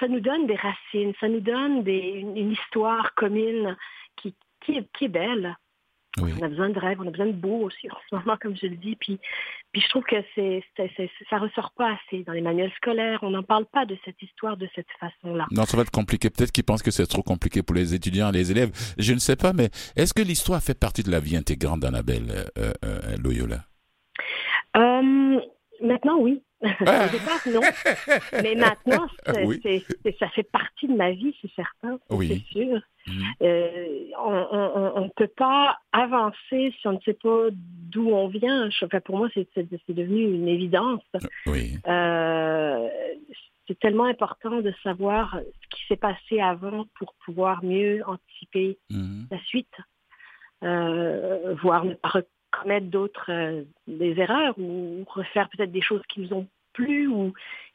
[0.00, 3.76] Ça nous donne des racines, ça nous donne des, une, une histoire commune
[4.16, 5.56] qui, qui, est, qui est belle.
[6.20, 6.32] Oui.
[6.38, 8.56] On a besoin de rêve, on a besoin de beau aussi en ce moment, comme
[8.56, 8.96] je le dis.
[8.96, 9.18] Puis,
[9.72, 10.62] Puis je trouve que c'est,
[11.28, 13.18] ça ressort pas assez dans les manuels scolaires.
[13.22, 15.46] On n'en parle pas de cette histoire de cette façon-là.
[15.50, 16.30] Non, ça va être compliqué.
[16.30, 18.70] Peut-être qu'ils pensent que c'est trop compliqué pour les étudiants les élèves.
[18.98, 22.30] Je ne sais pas, mais est-ce que l'histoire fait partie de la vie intégrante d'Annabelle
[22.58, 23.64] euh, euh, Loyola?
[25.84, 26.42] Maintenant, oui.
[26.62, 26.66] Au
[27.12, 27.60] départ, non.
[28.42, 29.06] Mais maintenant,
[30.18, 31.98] ça fait partie de ma vie, c'est certain.
[32.10, 32.80] C'est sûr.
[33.06, 33.22] Mhm.
[33.42, 38.70] Euh, on ne peut pas avancer si on ne sait pas d'où on vient.
[38.82, 39.48] Enfin, pour moi, c'est
[39.88, 41.02] devenu une évidence.
[41.46, 41.78] Oui.
[41.86, 42.88] Euh,
[43.66, 49.26] c'est tellement important de savoir ce qui s'est passé avant pour pouvoir mieux anticiper mhm.
[49.30, 49.74] la suite,
[50.62, 52.22] euh, voire ne pas
[52.60, 57.32] commettre d'autres des erreurs ou refaire peut-être des choses qui nous ont plu ou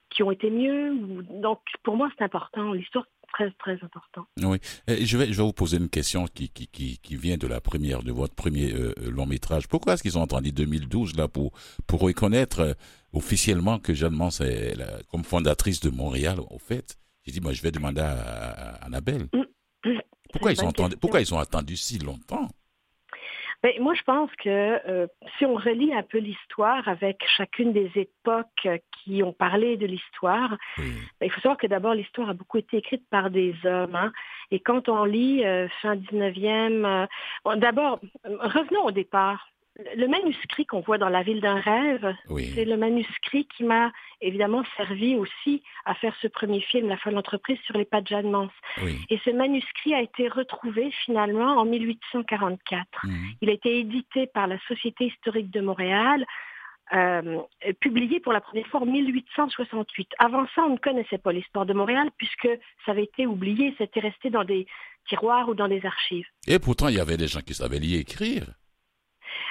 [0.09, 0.95] qui ont été mieux.
[1.41, 2.73] Donc, pour moi, c'est important.
[2.73, 4.25] L'histoire, très, très important.
[4.41, 4.57] Oui.
[4.87, 8.03] je vais, je vais vous poser une question qui, qui, qui, vient de la première,
[8.03, 9.67] de votre premier euh, long métrage.
[9.67, 11.51] Pourquoi est-ce qu'ils ont entendu 2012 là pour,
[11.87, 12.73] pour reconnaître euh,
[13.13, 14.75] officiellement que Jeanne Mance est
[15.09, 16.97] comme fondatrice de Montréal, au fait?
[17.25, 19.27] J'ai dit, moi, je vais demander à, Annabelle.
[19.33, 19.43] Mm.
[20.31, 22.47] Pourquoi ils, ont entendu, pourquoi ils ont attendu si longtemps?
[23.61, 25.07] Ben, moi, je pense que euh,
[25.37, 28.69] si on relie un peu l'histoire avec chacune des époques
[29.03, 30.85] qui ont parlé de l'histoire, ben,
[31.21, 33.95] il faut savoir que d'abord, l'histoire a beaucoup été écrite par des hommes.
[33.95, 34.13] Hein.
[34.51, 37.07] et quand on lit euh, fin 19e,
[37.45, 39.49] euh, d'abord, revenons au départ
[39.95, 42.15] le manuscrit qu'on voit dans La ville d'un rêve,
[42.53, 47.17] c'est le manuscrit qui m'a évidemment servi aussi à faire ce premier film, La folle
[47.17, 48.51] entreprise, sur les pas de Jeanne Mance.
[49.09, 53.05] Et ce manuscrit a été retrouvé finalement en 1844.
[53.05, 53.13] Mhm.
[53.41, 56.25] Il a été édité par la Société historique de Montréal.
[56.91, 57.37] Euh,
[57.81, 60.09] publié pour la première fois en 1868.
[60.17, 62.49] Avant ça, on ne connaissait pas l'histoire de Montréal puisque
[62.83, 64.65] ça avait été oublié, c'était resté dans des
[65.07, 66.25] tiroirs ou dans des archives.
[66.47, 68.45] Et pourtant, il y avait des gens qui savaient lire et écrire.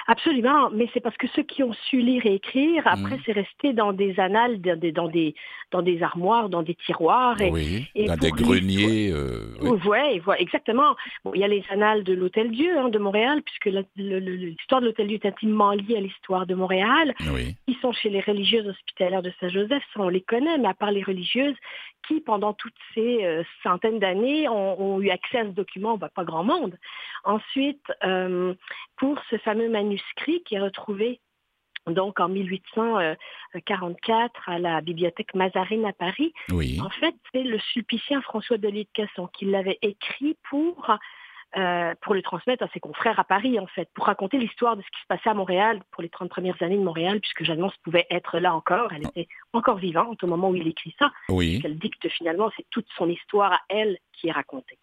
[0.09, 3.21] Absolument, mais c'est parce que ceux qui ont su lire et écrire, après, mmh.
[3.27, 5.35] c'est resté dans des annales, dans des, dans des,
[5.69, 7.39] dans des armoires, dans des tiroirs.
[7.39, 9.11] Et, oui, dans des greniers.
[9.11, 10.95] Euh, oui, exactement.
[11.23, 15.19] Bon, il y a les annales de l'Hôtel-Dieu hein, de Montréal, puisque l'histoire de l'Hôtel-Dieu
[15.21, 17.13] est intimement liée à l'histoire de Montréal.
[17.31, 17.55] Oui.
[17.67, 20.89] Ils sont chez les religieuses hospitalières de Saint-Joseph, ça on les connaît, mais à part
[20.89, 21.55] les religieuses,
[22.07, 26.23] qui pendant toutes ces euh, centaines d'années ont, eu accès à ce document, bah, pas
[26.23, 26.77] grand monde.
[27.23, 28.53] Ensuite, euh,
[28.97, 31.21] pour ce fameux manuscrit qui est retrouvé
[31.87, 36.33] donc en 1844 à la bibliothèque Mazarine à Paris.
[36.51, 40.91] En fait, c'est le sulpicien François de Casson qui l'avait écrit pour
[41.57, 44.81] euh, pour le transmettre à ses confrères à Paris, en fait, pour raconter l'histoire de
[44.81, 47.67] ce qui se passait à Montréal pour les 30 premières années de Montréal, puisque Jeanne
[47.83, 48.93] pouvait être là encore.
[48.93, 51.11] Elle était encore vivante au moment où il écrit ça.
[51.29, 51.61] Oui.
[51.63, 54.77] Elle dicte finalement, c'est toute son histoire à elle qui est racontée.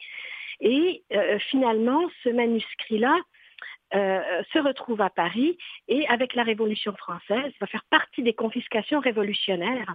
[0.61, 3.17] Et euh, finalement, ce manuscrit-là,
[3.95, 5.57] euh, se retrouve à Paris
[5.87, 9.95] et avec la Révolution française, va faire partie des confiscations révolutionnaires.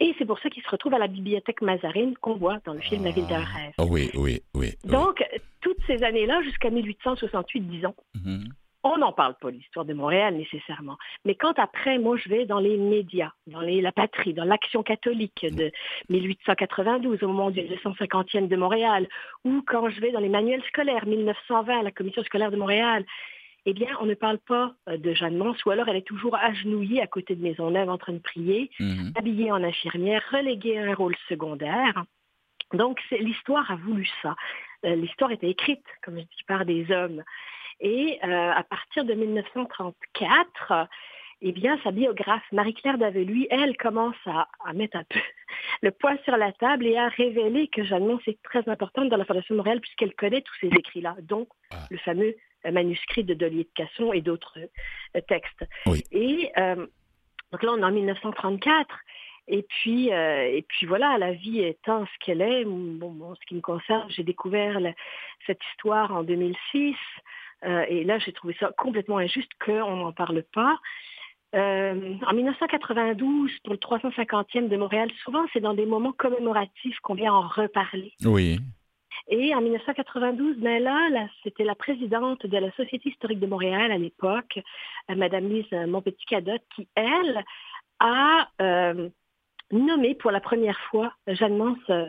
[0.00, 2.80] Et c'est pour ça qu'il se retrouve à la bibliothèque Mazarine qu'on voit dans le
[2.80, 3.74] film La ville d'un rêve.
[3.78, 4.72] Ah oui, oui, oui.
[4.84, 5.22] Donc,
[5.60, 8.48] toutes ces années-là, jusqu'à 1868, disons, mhm.
[8.82, 10.96] on n'en parle pas, l'histoire de Montréal nécessairement.
[11.26, 14.82] Mais quand après, moi, je vais dans les médias, dans les, la patrie, dans l'Action
[14.82, 15.70] catholique de
[16.08, 19.06] 1892, au moment du 250e de Montréal,
[19.44, 23.04] ou quand je vais dans les manuels scolaires, 1920, la Commission scolaire de Montréal,
[23.66, 26.36] eh bien, on ne parle pas euh, de Jeanne Mance, ou alors elle est toujours
[26.36, 29.12] agenouillée à côté de Maisonneuve en train de prier, mhm.
[29.16, 32.04] habillée en infirmière, reléguée à un rôle secondaire.
[32.72, 34.36] Donc, l'histoire a voulu ça.
[34.84, 37.22] Euh, l'histoire était écrite, comme je dis, par des hommes.
[37.80, 40.88] Et euh, à partir de 1934,
[41.42, 45.18] eh bien, sa biographe, Marie-Claire Daveluy, elle commence à, mettre un peu
[45.82, 49.16] le poids sur la table et à révéler que Jeanne Mance est très importante dans
[49.16, 51.76] la Fondation de Montréal puisqu'elle connaît tous ces écrits-là, dont ah.
[51.90, 52.34] le fameux
[52.64, 54.58] manuscrit de Delier de Casson et d'autres
[55.28, 55.64] textes.
[56.12, 56.50] Et
[57.52, 58.88] donc là, on est en 1934.
[59.48, 63.56] Et puis, euh, et puis voilà, la vie étant ce qu'elle est, bon, ce qui
[63.56, 64.78] me concerne, j'ai découvert
[65.46, 66.94] cette histoire en 2006.
[67.64, 70.78] Euh, et là, j'ai trouvé ça complètement injuste qu'on n'en parle pas.
[71.56, 77.14] Euh, en 1992, pour le 350e de Montréal, souvent c'est dans des moments commémoratifs qu'on
[77.14, 78.12] vient en reparler.
[78.24, 78.60] Oui.
[79.28, 83.98] Et en 1992, ben là, c'était la présidente de la Société historique de Montréal à
[83.98, 84.58] l'époque,
[85.08, 87.44] Madame Lise Montpetit-Cadot, qui, elle,
[88.00, 88.48] a
[89.72, 92.06] nommée pour la première fois Jeanne Mance euh,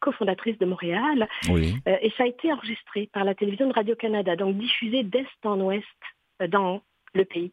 [0.00, 1.28] cofondatrice de Montréal.
[1.48, 5.60] Euh, et ça a été enregistré par la télévision de Radio-Canada, donc diffusé d'est en
[5.60, 5.84] ouest
[6.42, 6.82] euh, dans
[7.14, 7.52] le pays.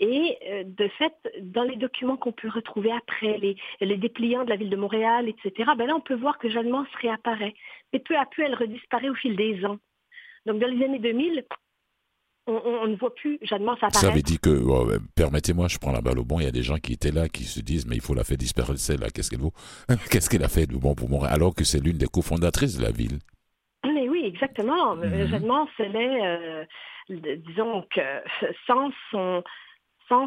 [0.00, 4.56] Et de fait, dans les documents qu'on peut retrouver après, les, les, dépliants de la
[4.56, 7.54] ville de Montréal, etc., ben là, on peut voir que Jeanne Mance réapparaît.
[7.92, 9.78] Mais peu à peu, elle redisparaît au fil des ans.
[10.46, 11.44] Donc, dans les années 2000,
[12.46, 14.00] on, ne voit plus Jeanne Mance apparaître.
[14.00, 16.62] Ça veut dire que, permettez-moi, je prends la balle au bon, il y a des
[16.62, 19.30] gens qui étaient là, qui se disent, mais il faut la faire disparaître, celle-là, qu'est-ce
[19.30, 19.52] qu'elle vaut?
[20.10, 22.82] Qu'est-ce qu'elle a fait de bon pour Montréal Alors que c'est l'une des cofondatrices de
[22.82, 23.18] la ville.
[23.84, 24.96] Mais oui, exactement.
[24.96, 25.28] Mhm.
[25.28, 26.64] Jeanne Mance, elle est, euh,
[27.46, 28.00] disons que
[28.66, 29.44] sans son,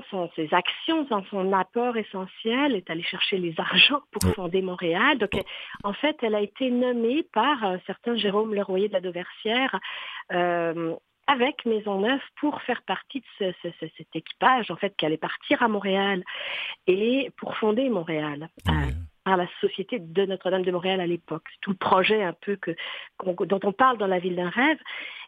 [0.09, 5.17] son, ses actions, sans son apport essentiel, est allée chercher les argents pour fonder Montréal.
[5.17, 5.31] Donc,
[5.83, 9.79] en fait, elle a été nommée par un certain Jérôme Leroyer de la Dauversière
[10.31, 10.95] euh,
[11.27, 16.23] avec Maisonneuve pour faire partie de cet équipage, en fait, qui allait partir à Montréal
[16.87, 18.49] et pour fonder Montréal.
[19.25, 21.43] Par la Société de Notre-Dame de Montréal à l'époque.
[21.51, 22.71] C'est tout le projet un peu que,
[23.23, 24.77] dont on parle dans La Ville d'un rêve.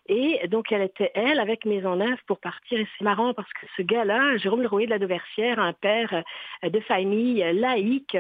[0.08, 2.80] Et donc, elle était, elle, avec Maisonneuve pour partir.
[2.80, 6.24] Et c'est marrant parce que ce gars-là, Jérôme Leroy de la Dauversière, un père
[6.64, 8.18] euh, de famille laïque,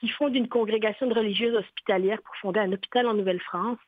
[0.00, 3.78] qui fonde une congrégation de religieuses hospitalières pour fonder un hôpital en Nouvelle-France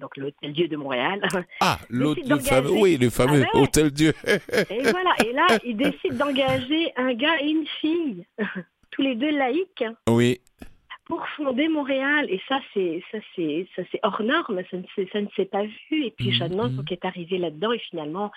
[0.00, 1.20] donc l'Hôtel Dieu de Montréal.
[1.60, 4.12] Ah, le fameux, oui, le fameux ah Hôtel Dieu.
[4.26, 8.26] et voilà, et là, il décide d'engager un gars et une fille,
[8.92, 9.84] tous les deux laïcs.
[10.08, 10.40] Oui.
[11.06, 12.26] Pour fonder Montréal.
[12.30, 15.64] Et ça, c'est ça c'est ça c'est hors norme, ça ne, ça ne s'est pas
[15.64, 16.06] vu.
[16.06, 16.84] Et puis mmh, Jeanne mmh.
[16.84, 18.30] qui est arrivé là-dedans, et finalement,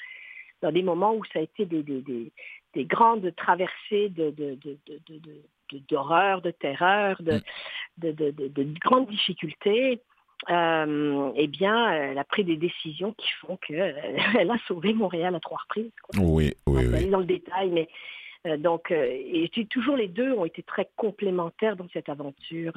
[0.62, 2.32] dans des moments où ça a été des, des, des,
[2.74, 8.12] des grandes traversées de, de, de, d'horreur, de, terreur, de, mmh.
[8.12, 10.02] de, de, grandes difficultés,
[10.50, 13.96] euh, eh bien, elle a pris des décisions qui font qu'elle
[14.52, 15.92] a sauvé Montréal à trois reprises.
[16.18, 17.10] Oui, oui, oui.
[17.10, 18.25] Dans le détail, mais euh,
[18.60, 22.74] donc, euh, et toujours les deux ont été très complémentaires dans cette aventure.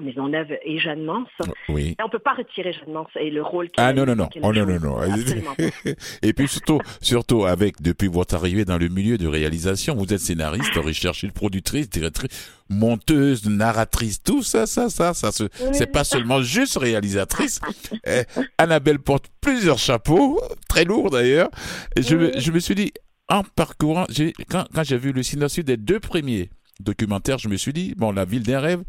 [0.00, 1.28] Maisonneuve et Jeanne Mance.
[1.68, 1.96] Oui.
[1.98, 4.28] Et on peut pas retirer Jeanne Mance et le rôle qu'elle Ah non, non, non.
[4.42, 4.96] Oh, non, non, non.
[6.22, 10.20] et puis surtout, surtout avec, depuis votre arrivée dans le milieu de réalisation, vous êtes
[10.20, 12.30] scénariste, recherche productrice, directrice,
[12.70, 15.30] monteuse, narratrice, tout ça, ça, ça, ça,
[15.72, 17.60] c'est pas seulement juste réalisatrice.
[18.06, 18.22] Eh,
[18.58, 21.50] Annabelle porte plusieurs chapeaux, très lourds d'ailleurs.
[21.96, 22.92] Je me suis dit,
[23.28, 24.06] en parcourant,
[24.50, 26.50] quand, quand j'ai vu le synopsis des deux premiers
[26.80, 28.82] documentaires, je me suis dit, bon, la ville d'un rêve,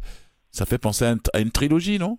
[0.52, 2.18] ça fait penser à une, trilogie, non?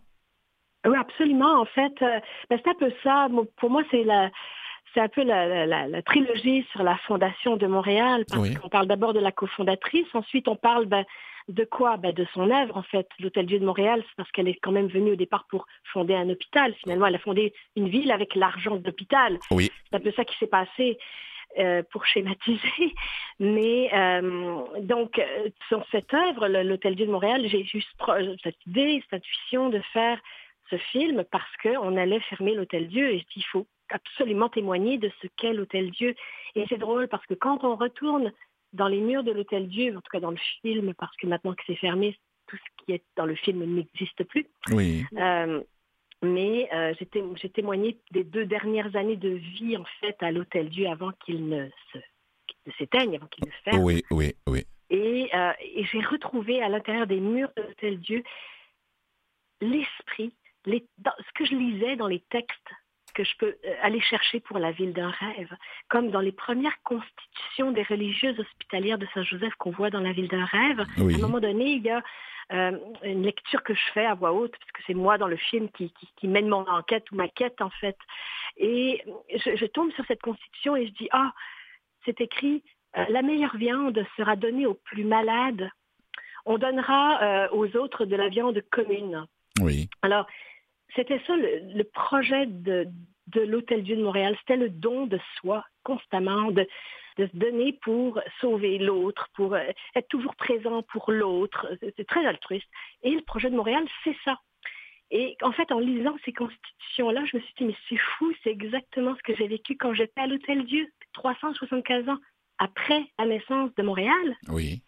[0.86, 1.60] Oui, absolument.
[1.60, 3.28] En fait, euh, ben, c'est un peu ça.
[3.56, 4.30] Pour moi, c'est la,
[4.92, 9.20] c'est un peu la, trilogie sur la fondation de Montréal, parce qu'on parle d'abord de
[9.20, 11.04] la cofondatrice, ensuite on parle ben,
[11.48, 11.96] de quoi?
[11.96, 13.08] Ben, De son œuvre, en fait.
[13.18, 16.14] L'Hôtel Dieu de Montréal, c'est parce qu'elle est quand même venue au départ pour fonder
[16.14, 16.74] un hôpital.
[16.82, 19.38] Finalement, elle a fondé une ville avec l'argent de l'hôpital.
[19.50, 19.70] Oui.
[19.90, 20.98] C'est un peu ça qui s'est passé.
[21.58, 22.58] Euh, pour schématiser.
[23.38, 27.88] Mais euh, donc, euh, sur cette œuvre, l'Hôtel Dieu de Montréal, j'ai juste
[28.42, 30.20] cette idée, cette intuition de faire
[30.68, 35.28] ce film parce qu'on allait fermer l'Hôtel Dieu et il faut absolument témoigner de ce
[35.36, 36.16] qu'est l'Hôtel Dieu.
[36.56, 38.32] Et c'est drôle parce que quand on retourne
[38.72, 41.54] dans les murs de l'Hôtel Dieu, en tout cas dans le film, parce que maintenant
[41.54, 44.46] que c'est fermé, tout ce qui est dans le film n'existe plus.
[44.72, 45.04] Oui
[46.24, 46.94] mais euh,
[47.36, 51.48] j'ai témoigné des deux dernières années de vie en fait à l'Hôtel Dieu avant qu'il
[51.48, 51.68] ne
[52.78, 53.84] s'éteigne, avant qu'il ne ferme.
[53.84, 54.64] Oui, oui, oui.
[54.90, 58.22] Et, euh, et j'ai retrouvé à l'intérieur des murs de l'Hôtel Dieu
[59.60, 60.32] l'esprit,
[60.66, 62.70] ce que je lisais dans les textes
[63.14, 65.54] que je peux euh, aller chercher pour la ville d'un rêve,
[65.88, 70.28] comme dans les premières constitutions des religieuses hospitalières de Saint-Joseph qu'on voit dans la ville
[70.28, 70.80] d'un rêve.
[70.80, 72.02] À un moment donné, il y a
[72.52, 75.36] euh, une lecture que je fais à voix haute, parce que c'est moi dans le
[75.36, 77.96] film qui, qui, mène mon enquête ou ma quête en fait.
[78.56, 79.02] Et
[79.34, 81.32] je, tombe sur cette constitution et je dis, ah,
[82.04, 82.62] c'est écrit,
[82.96, 85.70] euh, la meilleure viande sera donnée aux plus malades.
[86.44, 89.26] On donnera euh, aux autres de la viande commune.
[89.60, 89.88] Oui.
[90.02, 90.26] Alors,
[90.94, 92.86] c'était ça le, projet de,
[93.28, 94.36] de l'Hôtel Dieu de Montréal.
[94.40, 96.68] C'était le don de soi constamment, de,
[97.16, 101.68] de se donner pour sauver l'autre, pour euh, être toujours présent pour l'autre.
[101.96, 102.68] C'est très altruiste.
[103.02, 104.38] Et le projet de Montréal, c'est ça.
[105.10, 108.50] Et en fait, en lisant ces constitutions-là, je me suis dit, mais c'est fou, c'est
[108.50, 112.18] exactement ce que j'ai vécu quand j'étais à l'Hôtel Dieu, 375 ans
[112.58, 114.36] après la naissance de Montréal.
[114.48, 114.82] Oui.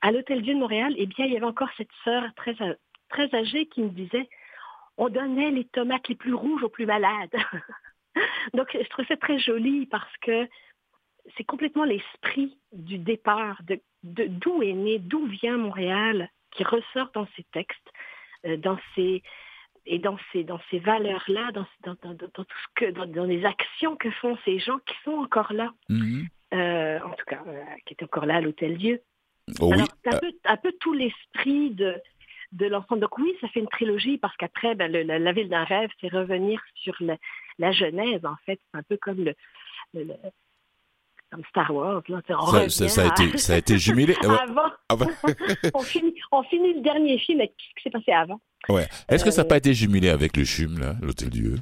[0.00, 2.54] À l'Hôtel Dieu de Montréal, eh bien, il y avait encore cette sœur très,
[3.08, 4.28] très âgée qui me disait,
[4.96, 7.34] on donnait les tomates les plus rouges aux plus malades.
[8.54, 10.46] Donc, je trouve ça très joli parce que
[11.36, 17.26] c'est complètement l'esprit du départ, de d'où est né, d'où vient Montréal, qui ressort dans
[17.36, 17.90] ces textes,
[18.44, 19.22] euh, dans ces
[19.86, 23.96] et dans ces dans ces valeurs là, dans, dans, tout ce que dans, les actions
[23.96, 26.26] que font ces gens qui sont encore là, mm-hmm.
[26.54, 29.00] euh, en tout cas euh, qui étaient encore là à l'Hôtel Dieu.
[29.60, 31.96] Oh Alors, un, peu, un peu tout l'esprit de
[32.52, 33.00] de l'ensemble.
[33.00, 36.62] Donc oui, ça fait une trilogie parce qu'après, ben, la, ville d'un rêve, c'est revenir
[36.76, 37.16] sur la,
[37.58, 38.60] la genèse en fait.
[38.70, 39.34] C'est un peu comme le,
[39.92, 40.14] le
[41.48, 42.02] Star Wars.
[42.68, 44.14] ça, a été, ça a été jumelé.
[44.88, 45.06] avant.
[45.74, 48.40] on, finit, on finit le dernier film avec ce qui s'est passé avant.
[48.68, 48.86] Ouais.
[49.08, 51.56] Est-ce que ça n'a pas été jumelé avec le CHUM, là, l'Hôtel Dieu?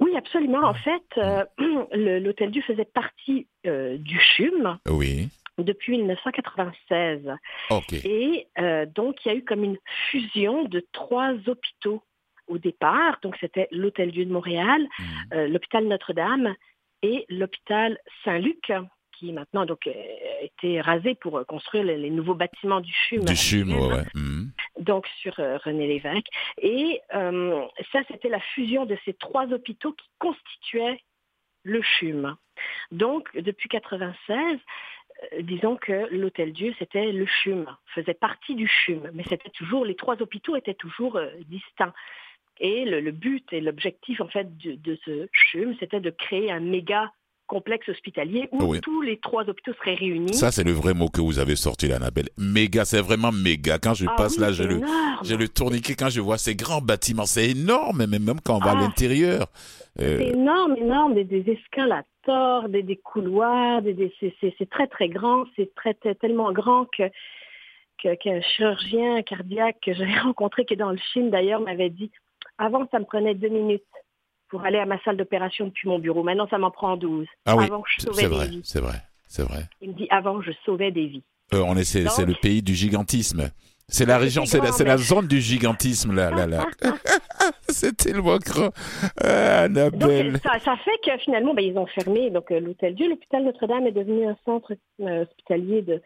[0.00, 0.66] Oui, absolument.
[0.66, 1.44] En fait, euh,
[1.92, 4.78] l'Hôtel Dieu faisait partie euh, du CHUM.
[4.88, 5.28] Oui.
[5.56, 7.30] Depuis 1996.
[7.70, 7.92] Ok.
[7.92, 9.78] Et euh, donc, il y a eu comme une
[10.10, 12.02] fusion de trois hôpitaux
[12.48, 13.18] au départ.
[13.22, 15.44] Donc, c'était l'Hôtel Dieu de Montréal, mmh.
[15.44, 16.54] l'hôpital Notre-Dame
[17.04, 18.72] et l'hôpital Saint-Luc
[19.12, 23.24] qui maintenant donc a été rasé pour construire les, nouveaux bâtiments du CHUM.
[23.24, 24.02] Du CHUM, ouais.
[24.14, 24.46] Mmh.
[24.80, 26.26] Donc sur René Lévesque.
[26.60, 31.00] Et ça, c'était la fusion de ces trois hôpitaux qui constituaient
[31.62, 32.36] le CHUM.
[32.92, 34.58] Donc, depuis 96,
[35.32, 39.84] euh, disons que l'Hôtel Dieu, c'était le CHUM, faisait partie du CHUM, mais c'était toujours,
[39.84, 41.94] les trois hôpitaux étaient toujours euh, distincts.
[42.60, 46.60] Et le, but et l'objectif, en fait, de, de ce CHUM, c'était de créer un
[46.60, 47.10] méga
[47.46, 50.34] complexe hospitalier où tous les trois hôpitaux seraient réunis.
[50.34, 52.28] Ça, c'est le vrai mot que vous avez sorti, Annabelle.
[52.38, 53.78] Méga, c'est vraiment méga.
[53.78, 54.80] Quand je ah passe là, j'ai le,
[55.22, 57.26] j'ai le tourniquet quand je vois ces grands bâtiments.
[57.26, 58.80] C'est énorme, même, même quand on va à ah.
[58.80, 59.46] l'intérieur.
[60.00, 61.14] Euh, c'est énorme, énorme.
[61.14, 65.44] Des, des escalators, des, des couloirs, des, c'est, très, très grand.
[65.56, 67.04] C'est très, tellement grand que
[68.16, 72.10] qu'un chirurgien cardiaque que j'avais rencontré, qui est dans le Chine d'ailleurs, m'avait dit,
[72.58, 73.84] avant, ça me prenait deux minutes
[74.48, 76.22] pour aller à ma salle d'opération depuis mon bureau.
[76.22, 77.26] Maintenant, ça m'en prend 12.
[77.46, 77.66] Ah oui,
[77.98, 79.64] c'est vrai, c'est vrai, c'est vrai.
[79.80, 81.24] Il me dit avant, je sauvais des vies.
[81.52, 83.50] Euh, on est, c'est, le pays du gigantisme.
[83.88, 86.66] C'est la région, c'est la, c'est la zone du gigantisme là, là, là.
[87.68, 88.70] c'est tellement grand.
[89.20, 90.38] Ah, Annabelle.
[90.42, 93.08] ça, ça, fait que finalement, ben, ils ont fermé donc euh, l'hôtel Dieu.
[93.10, 96.00] L'hôpital Notre-Dame est devenu un centre euh, hospitalier de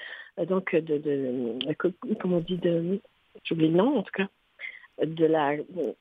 [0.47, 1.59] donc de, de,
[2.21, 3.01] comment on dit de
[3.45, 4.29] j'oublie le nom en tout cas
[5.05, 5.57] de la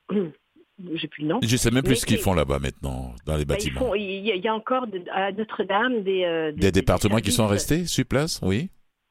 [0.93, 1.39] j'ai plus le nom.
[1.43, 3.95] Je sais même plus ce qu'ils font là-bas maintenant, dans les bah, bâtiments.
[3.95, 8.39] il, y a, encore à Notre-Dame des, euh, des, départements qui sont restés sur place,
[8.43, 8.69] oui.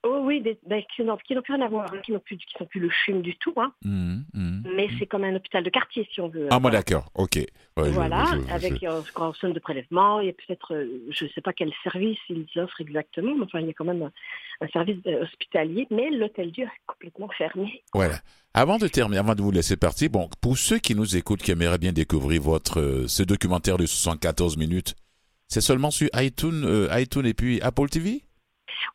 [0.08, 2.64] Oh oui, des, ben, qui n'ont plus rien à voir, qui n'ont plus, qui sont
[2.64, 3.52] plus le CHUM du tout.
[3.56, 3.72] Hein.
[3.84, 4.90] Mmh, mmh, Mais mmh.
[4.98, 6.46] c'est comme un hôpital de quartier, si on veut.
[6.50, 7.40] Ah, moi d'accord, ok.
[7.76, 8.84] voilà, avec
[9.14, 12.18] grand somme de prélèvement, il y a peut-être, euh, je ne sais pas quel service
[12.28, 14.10] ils offrent exactement, mais enfin, il y a quand même
[14.60, 17.82] un, service euh, hospitalier, mais l'hôtel Dieu est complètement fermé.
[17.92, 18.16] Voilà.
[18.54, 21.50] Avant de terminer, avant de vous laisser partir, bon, pour ceux qui nous écoutent, qui
[21.50, 24.94] aimeraient bien découvrir votre, euh, ce documentaire de 74 minutes,
[25.48, 28.25] c'est seulement sur iTunes, iTunes et puis Apple TV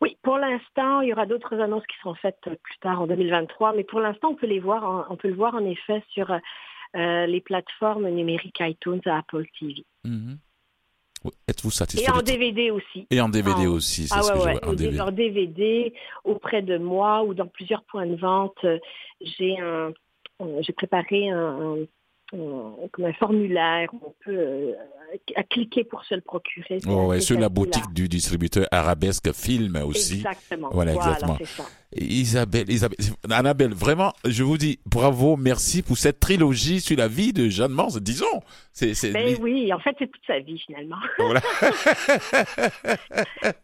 [0.02, 3.74] oui, pour l'instant, il y aura d'autres annonces qui seront faites plus tard en 2023,
[3.76, 7.26] mais pour l'instant, on peut les voir, on peut le voir en effet sur euh,
[7.26, 9.86] les plateformes numériques iTunes à Apple TV.
[10.04, 10.38] Mhm.
[11.48, 13.06] Êtes-vous satisfait Et en DVD aussi.
[13.12, 14.68] Et en DVD aussi, c'est ah, ce que je vois.
[14.68, 15.02] En DVD.
[15.02, 18.66] En DVD, auprès de moi ou dans plusieurs points de vente,
[19.22, 19.94] j'ai un,
[20.62, 21.78] j'ai préparé un
[22.32, 24.74] comme un formulaire, on peut euh,
[25.50, 26.80] cliquer pour se le procurer.
[26.88, 30.16] Oh, ouais, sur la boutique du distributeur Arabesque Film aussi.
[30.16, 30.70] Exactement.
[30.72, 31.38] Voilà, exactement.
[31.94, 32.98] Isabelle, Isabelle,
[33.30, 37.74] Annabelle, vraiment, je vous dis bravo, merci pour cette trilogie sur la vie de Jeanne
[37.74, 38.42] Mans, disons.
[38.72, 39.12] C'est, c'est...
[39.12, 40.96] Ben oui, en fait, c'est toute sa vie finalement.
[41.18, 41.42] Voilà.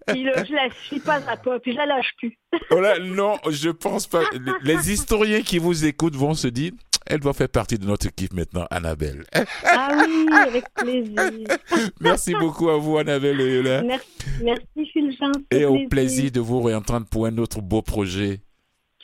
[0.07, 2.37] puis je la suis pas à pas, puis je la lâche plus.
[2.69, 4.23] voilà, non, je pense pas.
[4.61, 6.73] Les historiens qui vous écoutent vont se dire,
[7.05, 9.23] elle doit faire partie de notre équipe maintenant, Annabelle.
[9.65, 11.57] Ah oui, avec plaisir.
[12.01, 14.07] Merci beaucoup à vous, Annabelle Merci,
[14.41, 15.35] merci Fulgence.
[15.51, 18.41] Et au plaisir de vous réentendre pour un autre beau projet.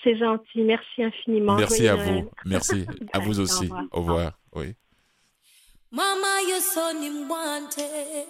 [0.03, 1.55] C'est gentil, merci infiniment.
[1.55, 3.69] Merci à vous, merci à vous aussi.
[3.91, 4.37] Au revoir.
[4.53, 4.73] Oui.
[5.91, 6.81] Mama, you're so
[7.29, 8.27] wanted.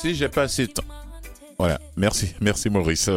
[0.00, 0.84] Si j'ai pas assez de temps.
[1.58, 3.10] Voilà, merci, merci Maurice.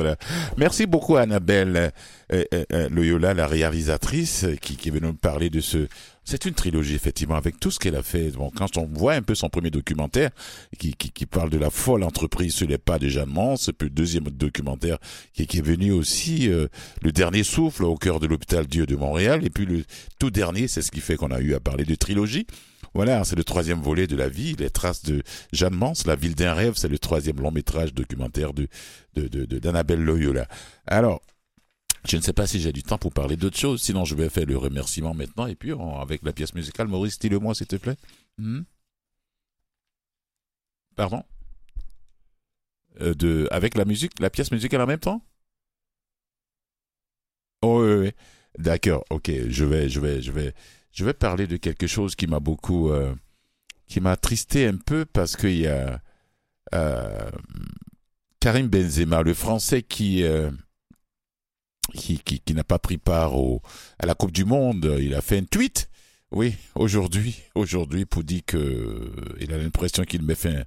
[0.57, 1.93] Merci beaucoup Annabelle
[2.34, 5.88] euh, euh, euh, Loyola, la réalisatrice, qui, est venue nous parler de ce.
[6.25, 8.34] C'est une trilogie effectivement avec tout ce qu'elle a fait.
[8.57, 10.31] Quand on voit un peu son premier documentaire,
[10.77, 13.95] qui, qui, parle de la folle entreprise sur les pas de Jeanne Mance, puis le
[13.95, 14.97] deuxième documentaire
[15.31, 19.49] qui est venu aussi, le dernier souffle au cœur de l'hôpital Dieu de Montréal, et
[19.49, 19.86] puis le
[20.19, 22.45] tout dernier, c'est ce qui fait qu'on a eu à parler de trilogie.
[22.93, 26.35] Voilà, c'est le troisième volet de la vie, les traces de Jeanne Mans, La ville
[26.35, 28.67] d'un rêve, c'est le troisième long métrage documentaire de
[29.15, 30.47] d'Annabelle Loyola.
[30.85, 31.21] Alors,
[32.07, 34.29] je ne sais pas si j'ai du temps pour parler d'autres choses, sinon je vais
[34.29, 36.87] faire le remerciement maintenant et puis avec la pièce musicale.
[36.87, 37.95] Maurice, dis-le-moi s'il te plaît.
[38.37, 38.61] Hmm?
[40.95, 41.23] Pardon?
[43.01, 45.21] Euh, Avec la musique, la pièce musicale en même temps?
[47.61, 48.11] Oh oui, oui.
[48.57, 50.53] D'accord, ok, je vais, je vais, je vais,
[50.93, 53.13] je vais parler de quelque chose qui m'a beaucoup, euh,
[53.87, 55.99] qui m'a attristé un peu parce qu'il y a
[56.73, 57.31] euh,
[58.39, 60.51] Karim Benzema, le Français qui, euh,
[61.95, 63.61] qui, qui, qui n'a pas pris part au,
[63.99, 65.89] à la Coupe du Monde, il a fait un tweet.
[66.31, 70.63] Oui, aujourd'hui, aujourd'hui, pour dire que il a l'impression qu'il met fin,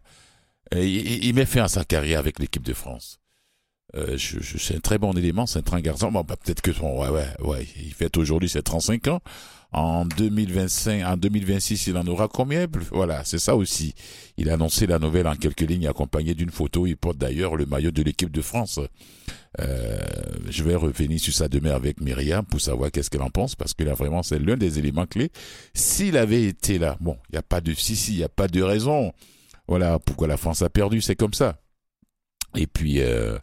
[0.72, 3.18] il, met fin à sa carrière avec l'équipe de France.
[3.96, 6.12] Euh, c'est un très bon élément, c'est un très garçon.
[6.12, 9.20] Bon, bah, peut-être que son, ouais, ouais, ouais, il fait aujourd'hui ses 35 ans.
[9.76, 12.66] En 2025, en 2026, il en aura combien?
[12.92, 13.94] Voilà, c'est ça aussi.
[14.38, 16.86] Il a annoncé la nouvelle en quelques lignes, accompagné d'une photo.
[16.86, 18.80] Il porte d'ailleurs le maillot de l'équipe de France.
[19.60, 19.98] Euh,
[20.48, 23.74] je vais revenir sur ça demain avec Myriam pour savoir qu'est-ce qu'elle en pense, parce
[23.74, 25.30] que là vraiment c'est l'un des éléments clés.
[25.74, 28.30] S'il avait été là, bon, il n'y a pas de si si, il n'y a
[28.30, 29.12] pas de raison.
[29.68, 31.60] Voilà pourquoi la France a perdu, c'est comme ça.
[32.54, 33.38] Et puis euh,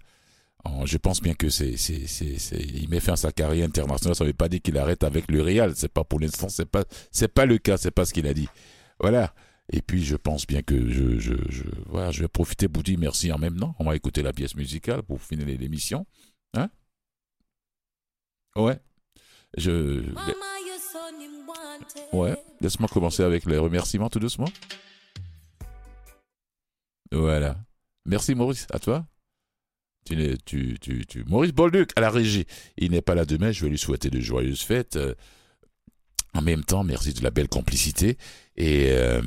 [0.86, 4.16] je pense bien que c'est, c'est, c'est, c'est, il met fin à sa carrière internationale.
[4.16, 5.76] Ça ne veut pas dire qu'il arrête avec le Real.
[5.76, 7.78] C'est pas pour l'instant, c'est pas, c'est pas le cas.
[7.78, 8.48] C'est pas ce qu'il a dit.
[9.00, 9.34] Voilà.
[9.72, 12.98] Et puis, je pense bien que je, je, je, voilà, je vais profiter pour dire
[13.00, 13.76] merci en même temps.
[13.80, 16.06] On va écouter la pièce musicale pour finir l'émission.
[16.54, 16.70] Hein?
[18.56, 18.80] Ouais.
[19.58, 20.04] Je,
[22.14, 22.36] ouais.
[22.62, 24.50] Laisse-moi commencer avec les remerciements tout doucement.
[27.12, 27.58] Voilà.
[28.06, 28.68] Merci Maurice.
[28.72, 29.06] À toi.
[30.06, 32.46] Tu, tu, tu, tu, Maurice Bolduc à la régie.
[32.78, 33.52] Il n'est pas là demain.
[33.52, 34.96] Je vais lui souhaiter de joyeuses fêtes.
[34.98, 35.14] Euh,
[36.36, 38.18] en même temps, merci de la belle complicité
[38.58, 39.22] et euh,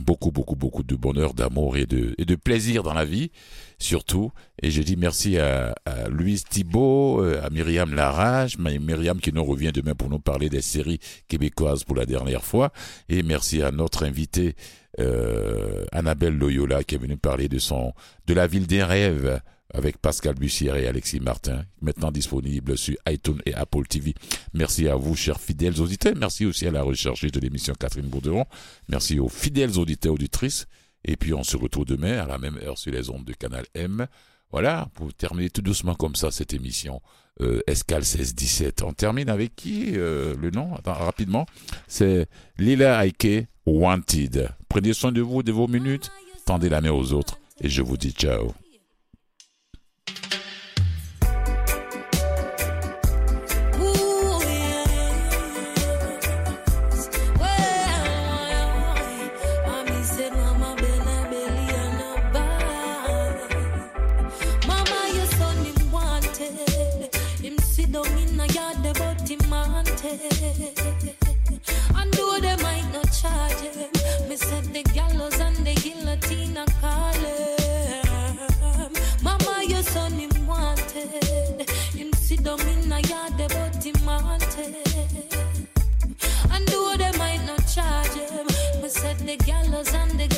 [0.00, 3.32] beaucoup, beaucoup, beaucoup de bonheur, d'amour et de, et de plaisir dans la vie,
[3.80, 4.30] surtout.
[4.62, 9.44] Et je dis merci à, à Louise Thibault, euh, à Myriam Larage, Myriam qui nous
[9.44, 12.72] revient demain pour nous parler des séries québécoises pour la dernière fois.
[13.08, 14.54] Et merci à notre invité
[15.00, 17.92] euh, Annabelle Loyola qui est venue parler de son,
[18.26, 19.40] de la ville des rêves
[19.74, 24.14] avec Pascal Bussière et Alexis Martin, maintenant disponible sur iTunes et Apple TV.
[24.54, 26.14] Merci à vous, chers fidèles auditeurs.
[26.16, 28.46] Merci aussi à la recherche de l'émission Catherine Bourderon.
[28.88, 30.66] Merci aux fidèles auditeurs auditrices.
[31.04, 33.64] Et puis on se retrouve demain à la même heure sur les ondes de Canal
[33.74, 34.06] M.
[34.50, 37.02] Voilà, pour terminer tout doucement comme ça cette émission
[37.40, 38.82] euh, Escale 16-17.
[38.84, 40.74] On termine avec qui euh, le nom?
[40.74, 41.46] Attends, rapidement.
[41.86, 42.26] C'est
[42.58, 44.50] Lila Aike Wanted.
[44.68, 46.10] Prenez soin de vous, de vos minutes.
[46.46, 47.38] Tendez la main aux autres.
[47.60, 48.52] Et je vous dis ciao.
[89.28, 90.37] the gallows and the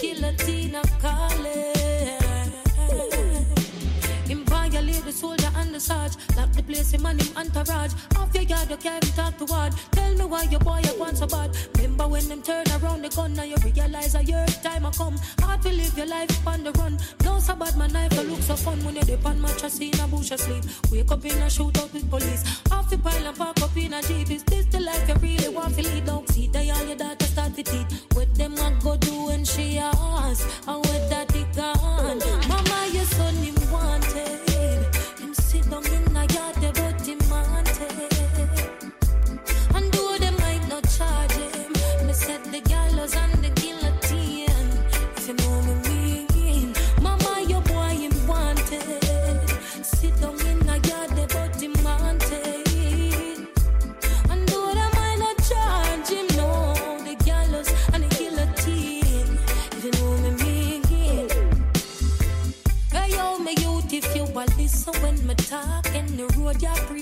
[6.71, 7.93] place him and him entourage.
[8.17, 9.73] Off your yard, you can't talk to word.
[9.93, 11.57] Tell me why your boy you want so bad.
[11.77, 15.17] Remember when them turn around the gun, now you realize a year time I come.
[15.41, 16.99] Hard to live your life on the run.
[17.25, 19.99] No so bad, my knife I look so fun when you dip on mattress in
[20.01, 20.65] a bush asleep.
[20.91, 22.43] Wake up in a shootout with police.
[22.71, 24.31] Off the pile and park up in a jeep.
[24.31, 26.07] Is this the life you really want to lead?
[26.07, 28.07] Don't see they all your daughter start to teeth.
[28.15, 30.49] What them I go do when she ask?
[30.67, 32.00] And what that it gone?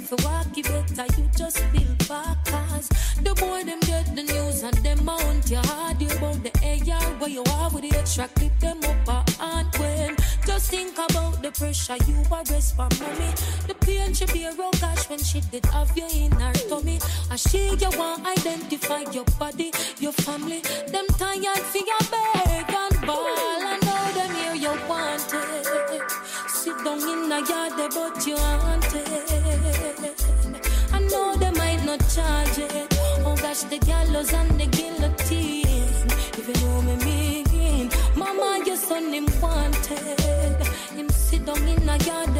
[0.08, 2.88] For walk, you better you just build back cause
[3.22, 6.78] the boy them get the news and them mount your hard you about the air
[7.18, 10.16] where you are with the extra clip them up and when.
[10.46, 13.30] Just think about the pressure you arrest for mommy.
[13.66, 17.00] The pain she be a oh gosh when she did have you in her tummy.
[17.30, 20.62] And she you want identify your body your family.
[20.88, 23.62] Them tired for your beg and ball.
[23.72, 26.10] And know them here you want it.
[26.48, 29.07] Sit down in the yard but you want it
[31.88, 32.88] no charge it.
[33.24, 36.08] Oh gosh, the gallows and the guillotine.
[36.38, 40.60] If you know me mean, Mama, your son him wanted.
[40.96, 42.34] Him sit down in a yard,